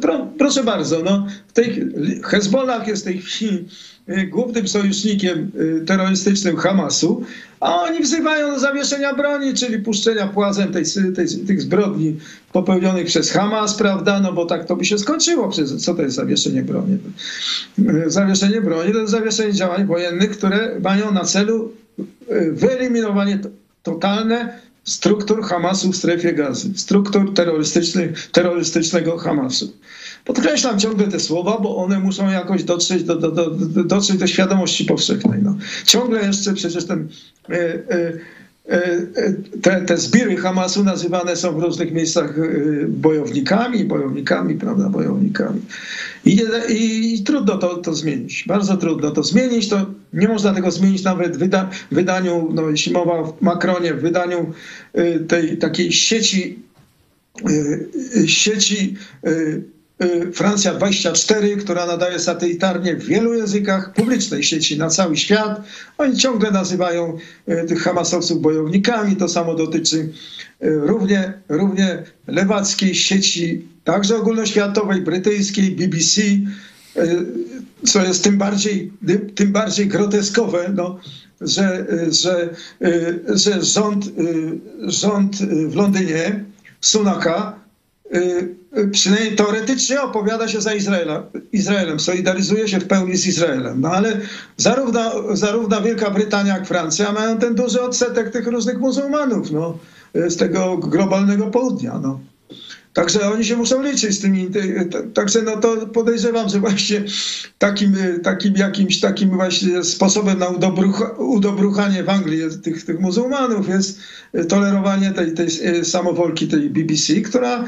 [0.00, 1.86] pro, proszę bardzo, no, w tej,
[2.24, 3.68] Hezbollah jest w tej chwili
[4.08, 5.50] y, głównym sojusznikiem
[5.86, 7.24] terrorystycznym Hamasu,
[7.60, 10.84] a oni wzywają do zawieszenia broni, czyli puszczenia płazem tej,
[11.16, 12.16] tej, tych zbrodni
[12.52, 14.20] popełnionych przez Hamas, prawda?
[14.20, 15.50] No bo tak to by się skończyło.
[15.78, 16.98] Co to jest zawieszenie broni?
[18.06, 21.72] Zawieszenie broni to jest zawieszenie działań wojennych, które mają na celu
[22.28, 23.38] e, wyeliminowanie
[23.82, 24.58] totalne
[24.88, 29.72] struktur Hamasu w strefie gazy, struktur terrorystycznych, terrorystycznego Hamasu.
[30.24, 33.50] Podkreślam ciągle te słowa, bo one muszą jakoś dotrzeć do, do, do,
[33.84, 35.40] dotrzeć do świadomości powszechnej.
[35.42, 35.56] No.
[35.84, 37.08] Ciągle jeszcze przecież ten,
[37.50, 38.12] e, e,
[39.62, 42.34] te, te zbiry Hamasu nazywane są w różnych miejscach
[42.88, 45.60] bojownikami, bojownikami, prawda, bojownikami.
[46.24, 49.68] I, i, i trudno to, to zmienić, bardzo trudno to zmienić.
[49.68, 54.00] To nie można tego zmienić nawet w wyda, wydaniu, no, jeśli mowa w Macronie, w
[54.00, 54.52] wydaniu
[55.28, 56.58] tej takiej sieci,
[58.26, 58.96] sieci
[60.32, 65.60] Francja 24, która nadaje satelitarnie w wielu językach publicznej sieci na cały świat.
[65.98, 67.18] Oni ciągle nazywają
[67.48, 69.16] y, tych Hamasowców bojownikami.
[69.16, 70.10] To samo dotyczy y,
[70.60, 76.22] równie, równie lewackiej sieci, także ogólnoświatowej, brytyjskiej, BBC,
[77.86, 78.92] co jest tym bardziej,
[79.34, 81.00] tym bardziej groteskowe, no,
[81.40, 82.54] że, że,
[83.28, 84.04] że rząd,
[84.80, 85.36] rząd
[85.68, 86.44] w Londynie,
[86.80, 87.57] Sunaka, Y, y,
[88.92, 93.80] przynajmniej teoretycznie opowiada się za Izraela, Izraelem, solidaryzuje się w pełni z Izraelem.
[93.80, 94.20] No ale
[94.56, 99.78] zarówno, zarówno Wielka Brytania, jak Francja mają ten duży odsetek tych różnych muzułmanów no,
[100.14, 101.98] z tego globalnego południa.
[102.02, 102.20] No.
[102.92, 104.50] Także oni się muszą liczyć z tymi.
[105.14, 107.04] Także no to podejrzewam, że właśnie
[107.58, 114.00] takim, takim jakimś takim właśnie sposobem na udobruch, udobruchanie w Anglii tych, tych muzułmanów jest
[114.48, 115.48] tolerowanie tej, tej
[115.84, 117.64] samowolki tej BBC, która,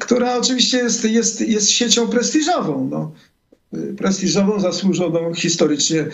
[0.00, 2.88] która oczywiście jest, jest, jest siecią prestiżową.
[2.90, 3.12] No
[3.96, 6.06] prestiżową, zasłużoną historycznie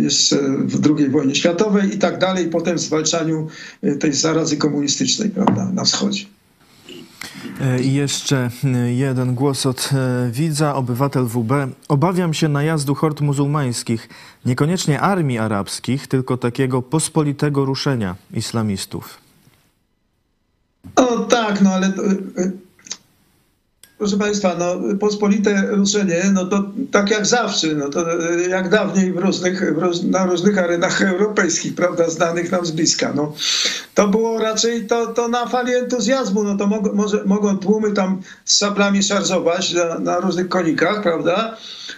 [0.00, 3.48] jeszcze w II wojnie światowej i tak dalej, potem zwalczaniu
[4.00, 6.24] tej zarazy komunistycznej prawda, na wschodzie.
[7.60, 11.52] E, I jeszcze e, jeden głos od e, widza, obywatel WB.
[11.88, 14.08] Obawiam się najazdu hord muzułmańskich,
[14.44, 19.18] niekoniecznie armii arabskich, tylko takiego pospolitego ruszenia islamistów.
[20.96, 21.92] O tak, no ale
[23.98, 28.04] Proszę Państwa, no, pospolite ruszenie, no to tak jak zawsze, no to
[28.48, 33.12] jak dawniej w różnych, w róż, na różnych arenach europejskich, prawda, znanych nam z bliska.
[33.14, 33.32] No,
[33.94, 38.22] to było raczej to, to na fali entuzjazmu, no to mog, może, mogą tłumy tam
[38.44, 41.56] z sablami szarżować na, na różnych konikach, prawda,
[41.88, 41.97] E,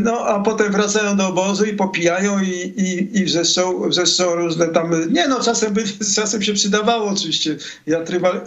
[0.00, 5.12] no, a potem wracają do obozu i popijają i, i, i wrzeszczą, wrzeszczą różne tam...
[5.12, 5.84] Nie no, czasem, by,
[6.16, 7.56] czasem się przydawało oczywiście,
[7.86, 7.98] ja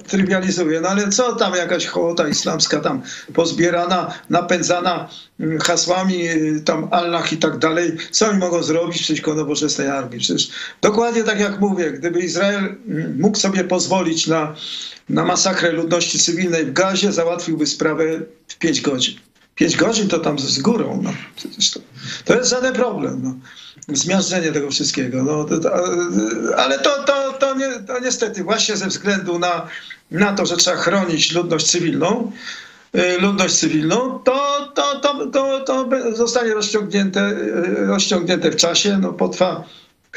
[0.07, 3.01] trywializuję, no ale co tam jakaś hołota islamska tam
[3.33, 5.09] pozbierana, napędzana
[5.39, 10.19] mm, hasłami y, tam Allah i tak dalej, co oni mogą zrobić przeciwko nowoczesnej armii?
[10.19, 10.49] Przecież
[10.81, 14.55] dokładnie tak jak mówię, gdyby Izrael mm, mógł sobie pozwolić na,
[15.09, 18.03] na masakrę ludności cywilnej w Gazie, załatwiłby sprawę
[18.47, 19.26] w pięć godzin.
[19.57, 20.99] 5 godzin to tam z górą.
[21.03, 21.13] No.
[21.73, 21.79] To,
[22.25, 23.21] to, jest żaden problem.
[23.23, 23.33] No.
[23.95, 25.23] Zmiażdżenie tego wszystkiego.
[25.23, 25.71] No, to, to,
[26.57, 29.67] ale to, to, to, nie, to niestety właśnie ze względu na,
[30.11, 32.31] na to, że trzeba chronić ludność cywilną,
[33.19, 37.35] ludność cywilną, to, to, to, to, to zostanie rozciągnięte,
[37.75, 38.97] rozciągnięte w czasie.
[39.01, 39.63] No, potrwa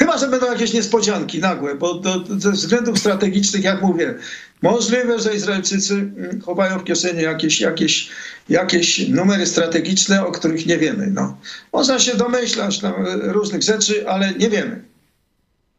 [0.01, 2.03] Chyba, że będą jakieś niespodzianki nagłe, bo
[2.39, 4.15] ze względów strategicznych, jak mówię,
[4.63, 8.09] możliwe, że Izraelczycy mm, chowają w kieszeni jakieś, jakieś,
[8.49, 11.07] jakieś numery strategiczne, o których nie wiemy.
[11.07, 11.39] No.
[11.73, 12.81] Można się domyślać
[13.23, 14.85] różnych rzeczy, ale nie wiemy.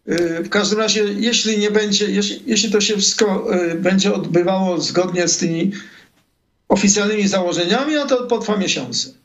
[0.09, 4.81] Y, w każdym razie, jeśli nie będzie, jeśli, jeśli to się wszystko y, będzie odbywało
[4.81, 5.71] zgodnie z tymi
[6.67, 9.20] oficjalnymi założeniami, no to potrwa miesiące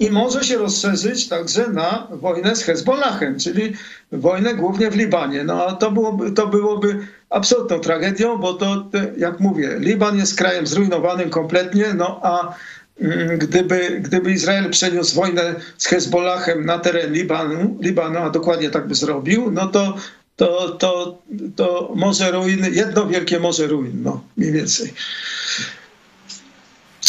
[0.00, 3.72] i może się rozszerzyć także na wojnę z Hezbollahem, czyli
[4.12, 5.44] wojnę głównie w Libanie.
[5.44, 6.98] No a to byłoby, to byłoby
[7.30, 8.84] absolutną tragedią, bo to,
[9.16, 12.54] jak mówię, Liban jest krajem zrujnowanym kompletnie, no a
[13.00, 18.88] mm, gdyby, gdyby Izrael przeniósł wojnę z Hezbollahem na teren Libanu, Libanu, a dokładnie tak
[18.88, 19.96] by zrobił, no to,
[20.36, 21.18] to, to,
[21.56, 24.92] to morze ruin, jedno wielkie morze ruin, no mniej więcej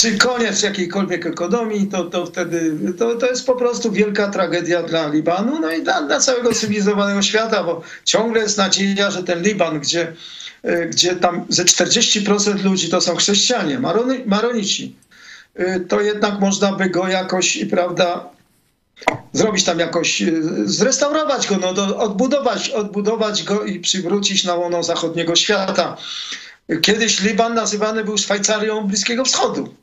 [0.01, 5.07] czy koniec jakiejkolwiek ekonomii, to, to wtedy to, to jest po prostu wielka tragedia dla
[5.07, 9.79] Libanu, no i dla, dla całego cywilizowanego świata, bo ciągle jest nadzieja, że ten Liban,
[9.79, 10.13] gdzie,
[10.63, 14.95] e, gdzie tam ze 40% ludzi to są chrześcijanie, maroni, maronici,
[15.55, 18.29] e, to jednak można by go jakoś, prawda,
[19.33, 20.31] zrobić tam jakoś, e,
[20.65, 25.97] zrestaurować go, no, do, odbudować, odbudować go i przywrócić na łono zachodniego świata.
[26.81, 29.80] Kiedyś Liban nazywany był Szwajcarią Bliskiego Wschodu.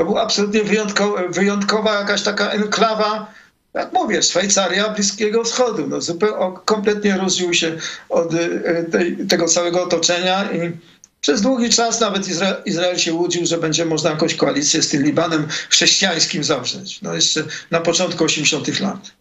[0.00, 3.32] To była absolutnie wyjątkowa, wyjątkowa jakaś taka enklawa,
[3.74, 5.86] jak mówię, Szwajcaria Bliskiego Wschodu.
[5.88, 7.76] No, zupełnie, kompletnie różnił się
[8.08, 10.72] od e, tej, tego całego otoczenia i
[11.20, 15.02] przez długi czas nawet Izrael, Izrael, się łudził, że będzie można jakąś koalicję z tym
[15.02, 17.02] Libanem chrześcijańskim zawrzeć.
[17.02, 19.19] No jeszcze na początku 80 lat.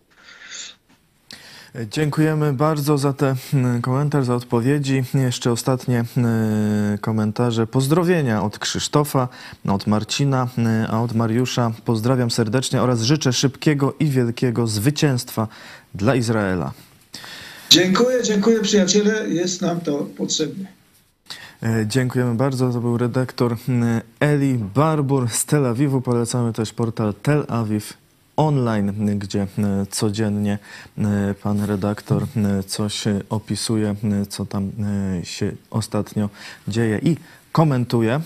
[1.76, 5.04] Dziękujemy bardzo za ten mm, komentarz, za odpowiedzi.
[5.14, 7.68] Jeszcze ostatnie mm, komentarze.
[7.68, 9.28] Pozdrowienia od Krzysztofa,
[9.68, 11.72] od Marcina, mm, a od Mariusza.
[11.86, 15.48] Pozdrawiam serdecznie oraz życzę szybkiego i wielkiego zwycięstwa
[15.96, 16.72] dla Izraela.
[17.70, 19.30] Dziękuję, dziękuję przyjaciele.
[19.30, 20.66] Jest nam to potrzebne.
[21.64, 22.70] E, dziękujemy bardzo.
[22.70, 23.58] To był redaktor
[24.20, 26.02] Eli Barbur z Tel Awiwu.
[26.02, 27.94] Polecamy też portal Tel Awiw
[28.40, 30.60] online, gdzie e, codziennie
[30.98, 33.96] e, pan redaktor e, coś opisuje,
[34.30, 34.72] co tam
[35.24, 36.30] się ostatnio
[36.68, 37.18] dzieje i
[37.52, 38.22] komentuje.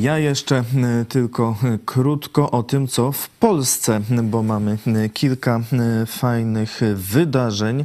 [0.00, 0.64] Ja jeszcze
[1.08, 4.78] tylko krótko o tym, co w Polsce, bo mamy
[5.12, 5.60] kilka
[6.06, 7.84] fajnych wydarzeń.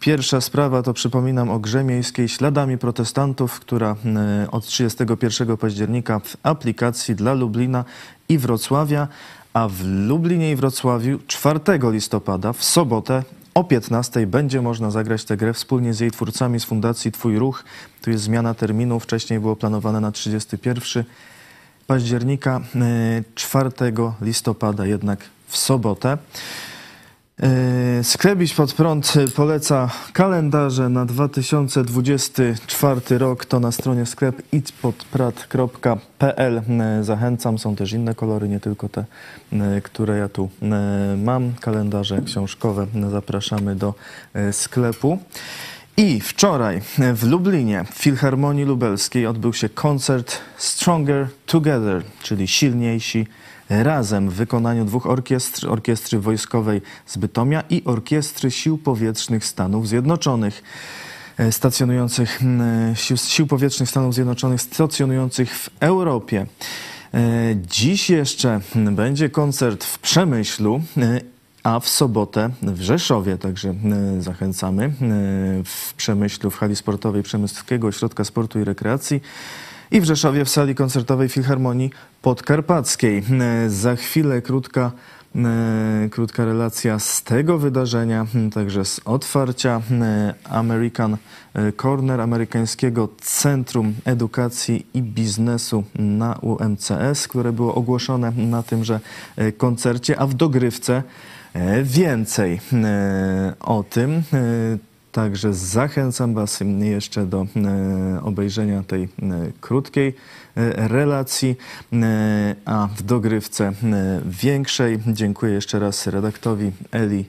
[0.00, 3.96] Pierwsza sprawa to przypominam o grze miejskiej śladami protestantów, która
[4.50, 7.84] od 31 października w aplikacji dla Lublina
[8.28, 9.08] i Wrocławia,
[9.52, 13.22] a w Lublinie i Wrocławiu 4 listopada w sobotę
[13.58, 17.64] o 15 będzie można zagrać tę grę wspólnie z jej twórcami z Fundacji Twój Ruch.
[18.02, 21.04] Tu jest zmiana terminu, wcześniej było planowane na 31
[21.86, 22.60] października,
[23.34, 26.18] 4 e, listopada jednak w sobotę.
[27.42, 33.44] E, Sklebić pod prąd poleca kalendarze na 2024 rok.
[33.44, 36.58] To na stronie sklep idźpodprat.pl.
[36.58, 36.62] E,
[37.04, 39.04] zachęcam, są też inne kolory, nie tylko te,
[39.52, 40.48] e, które ja tu
[41.16, 41.52] mam.
[41.60, 43.94] Kalendarze książkowe zapraszamy do
[44.52, 45.18] sklepu.
[45.96, 46.80] I wczoraj
[47.14, 53.26] w Lublinie, w Filharmonii Lubelskiej, odbył się koncert Stronger Together, czyli silniejsi
[54.28, 60.62] w wykonaniu dwóch orkiestr, orkiestry wojskowej z Bytomia i orkiestry sił powietrznych Stanów Zjednoczonych
[61.38, 62.40] e, stacjonujących,
[62.94, 66.46] sił, sił powietrznych Stanów Zjednoczonych stacjonujących w Europie.
[67.14, 67.20] E,
[67.56, 71.20] dziś jeszcze będzie koncert w Przemyślu, e,
[71.62, 73.74] a w sobotę w Rzeszowie, także
[74.18, 74.92] zachęcamy
[75.64, 79.20] w Przemyślu, w hali sportowej Przemyskiego Ośrodka Sportu i Rekreacji
[79.90, 81.90] i w Rzeszowie w sali koncertowej Filharmonii
[82.22, 83.22] Podkarpackiej.
[83.40, 84.92] E, za chwilę krótka
[85.34, 91.16] e, krótka relacja z tego wydarzenia, także z otwarcia e, American
[91.76, 99.00] Corner, amerykańskiego Centrum Edukacji i Biznesu na UMCS, które było ogłoszone na tymże
[99.56, 101.02] koncercie, a w dogrywce
[101.84, 102.60] więcej
[103.60, 104.22] o tym.
[105.12, 109.08] Także zachęcam Was jeszcze do e, obejrzenia tej e,
[109.60, 110.14] krótkiej e,
[110.74, 111.56] relacji,
[112.64, 113.72] a w dogrywce
[114.24, 117.24] większej dziękuję jeszcze raz redaktorowi Eli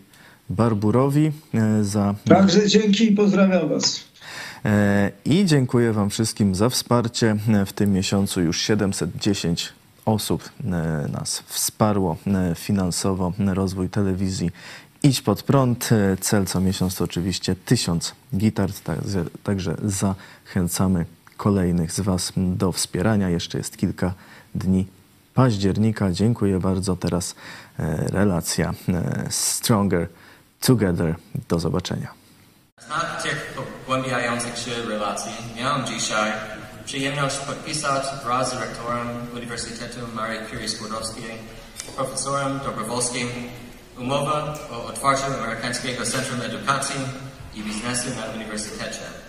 [0.49, 1.31] Barburowi
[1.81, 2.15] za.
[2.25, 4.03] Także dzięki i pozdrawiam Was.
[5.25, 7.35] I dziękuję Wam wszystkim za wsparcie.
[7.65, 9.73] W tym miesiącu już 710
[10.05, 10.49] osób
[11.11, 12.17] nas wsparło
[12.55, 14.51] finansowo rozwój telewizji
[15.03, 15.89] Idź pod prąd.
[16.21, 18.69] Cel co miesiąc to oczywiście tysiąc gitar,
[19.43, 21.05] także zachęcamy
[21.39, 23.29] kolejnych z Was do wspierania.
[23.29, 24.13] Jeszcze jest kilka
[24.55, 24.87] dni
[25.33, 26.11] października.
[26.11, 26.95] Dziękuję bardzo.
[26.95, 27.35] Teraz
[27.79, 30.07] e, relacja e, Stronger
[30.61, 31.15] Together.
[31.49, 32.09] Do zobaczenia.
[32.85, 36.31] Znak tych pogłębiających się relacji miałem dzisiaj
[36.85, 41.31] przyjemność podpisać wraz z rektorem Uniwersytetu Marii Curie Skłodowskiej,
[41.95, 43.27] profesorem Dobrowolskim,
[43.97, 47.01] umowę o otwarciu Amerykańskiego Centrum Edukacji
[47.55, 49.28] i Biznesu na Uniwersytecie,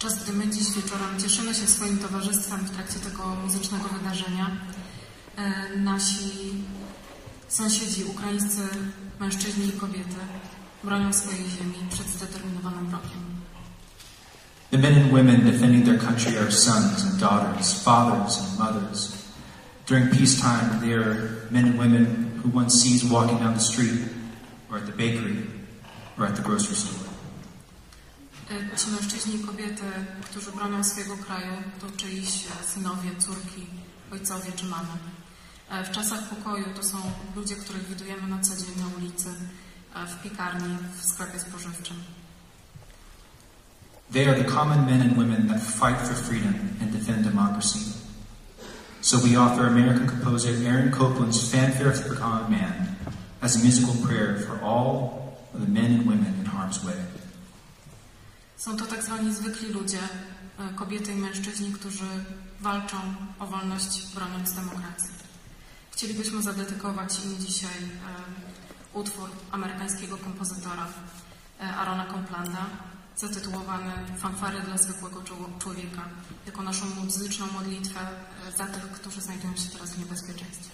[0.00, 4.50] Podczas gdy my dziś wieczorem cieszymy się swoim towarzystwem w trakcie tego muzycznego wydarzenia,
[5.36, 6.52] e, nasi
[7.48, 8.62] sąsiedzi, ukraińscy
[9.20, 10.16] mężczyźni i kobiety
[10.84, 13.20] bronią swojej ziemi przed zdeterminowanym wrogiem.
[14.70, 19.12] The men and women defending their country are sons and daughters, fathers and mothers.
[19.86, 21.16] During peacetime, they are
[21.50, 22.06] men and women
[22.42, 24.00] who one sees walking down the street,
[24.70, 25.36] or at the bakery,
[26.18, 27.09] or at the grocery store.
[28.50, 29.82] E, Ci mężczyźni i kobiety,
[30.24, 33.66] którzy bronią swojego kraju, to czyjś e, synowie, córki,
[34.12, 34.88] ojcowie czy mamy.
[35.70, 36.98] E, W czasach pokoju to są
[37.36, 39.28] ludzie, których widujemy na co dzień na ulicy,
[39.94, 41.96] e, w piekarni, w sklepie spożywczym.
[44.12, 47.78] They are the common men and women that fight for freedom and defend democracy.
[49.00, 52.96] So we offer American composer Aaron Copland's Fanfare for the Common Man
[53.42, 56.94] as a musical prayer for all of the men and women in harm's way.
[58.60, 59.98] Są to tak zwani zwykli ludzie,
[60.58, 62.24] e, kobiety i mężczyźni, którzy
[62.60, 62.96] walczą
[63.38, 65.10] o wolność, broniąc demokracji.
[65.90, 70.86] Chcielibyśmy zadedykować im dzisiaj e, utwór amerykańskiego kompozytora
[71.60, 72.66] e, Arona Complanda,
[73.16, 75.22] zatytułowany Fanfary dla zwykłego
[75.58, 76.04] człowieka,
[76.46, 78.00] jako naszą muzyczną modlitwę
[78.58, 80.70] za tych, którzy znajdują się teraz w niebezpieczeństwie.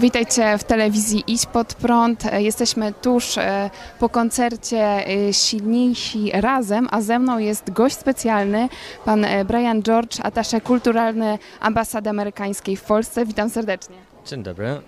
[0.00, 2.26] Witajcie w telewizji Idź Pod Prąd.
[2.26, 8.68] E, Jesteśmy tuż e, po koncercie e, Silniejsi Razem, a ze mną jest gość specjalny,
[9.04, 13.26] pan Brian George, atasze kulturalny Ambasady Amerykańskiej w Polsce.
[13.26, 13.96] Witam serdecznie.
[14.26, 14.80] Dzień dobry.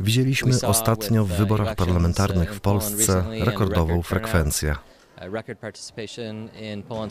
[0.00, 4.74] Widzieliśmy ostatnio w wyborach parlamentarnych w Polsce rekordową frekwencję.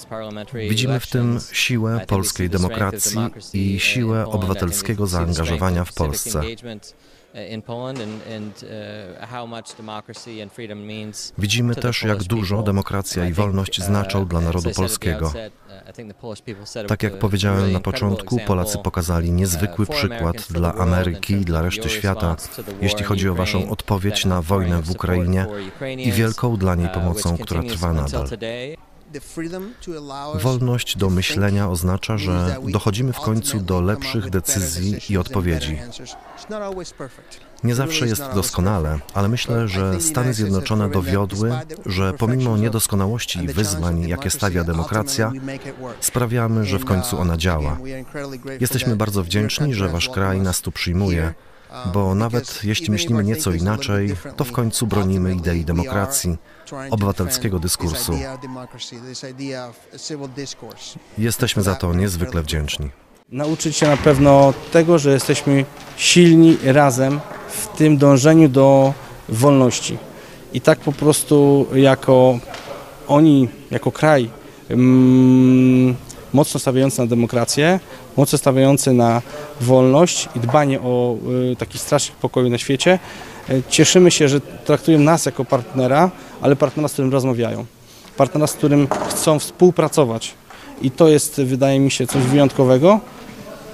[0.06, 3.20] Parliamentary Widzimy w tym siłę polskiej demokracji
[3.54, 6.42] i in siłę obywatelskiego zaangażowania w Polsce.
[10.86, 15.34] means Widzimy też, jak dużo demokracja I wolność znaczą dla narodu polskiego.
[16.88, 22.36] Tak jak powiedziałem na początku, Polacy pokazali niezwykły przykład dla Ameryki i dla reszty świata,
[22.82, 25.48] jeśli chodzi o Waszą odpowiedź na wojnę w Ukrainie
[25.98, 28.28] i wielką dla niej uh, pomocą, która trwa nadal.
[30.42, 35.80] Wolność do myślenia oznacza, że dochodzimy w końcu do lepszych decyzji i odpowiedzi.
[37.64, 41.52] Nie zawsze jest doskonale, ale myślę, że Stany Zjednoczone dowiodły,
[41.86, 45.32] że pomimo niedoskonałości i wyzwań, jakie stawia demokracja,
[46.00, 47.78] sprawiamy, że w końcu ona działa.
[48.60, 51.34] Jesteśmy bardzo wdzięczni, że Wasz kraj nas tu przyjmuje,
[51.94, 56.38] bo nawet jeśli myślimy nieco inaczej, to w końcu bronimy idei demokracji,
[56.90, 58.14] obywatelskiego dyskursu.
[61.18, 62.90] Jesteśmy za to niezwykle wdzięczni.
[63.32, 65.66] Nauczyć się na pewno tego, że jesteśmy
[65.98, 68.94] silni razem w tym dążeniu do
[69.30, 69.98] wolności.
[70.54, 72.40] I tak po prostu jako
[73.08, 74.30] oni, jako kraj
[74.70, 75.96] mm,
[76.34, 77.80] mocno stawiający na demokrację,
[78.20, 79.22] mocno stawiający na
[79.62, 81.16] wolność i dbanie o
[81.52, 83.00] y, taki strażnik pokoju na świecie,
[83.50, 86.12] E, Cieszymy się, że traktują nas jako partnera,
[86.42, 87.66] ale partnera, z którym rozmawiają.
[88.18, 90.34] Partnera, z którym chcą współpracować.
[90.82, 93.00] I to jest, wydaje mi się, coś wyjątkowego.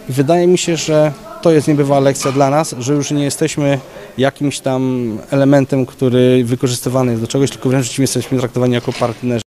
[0.10, 3.80] Wydaje mi się, że to jest niebywała lekcja dla nas, że już nie jesteśmy
[4.18, 9.45] jakimś tam elementem, który wykorzystywany jest do czegoś, tylko wręcz jesteśmy traktowani jako partnerzy.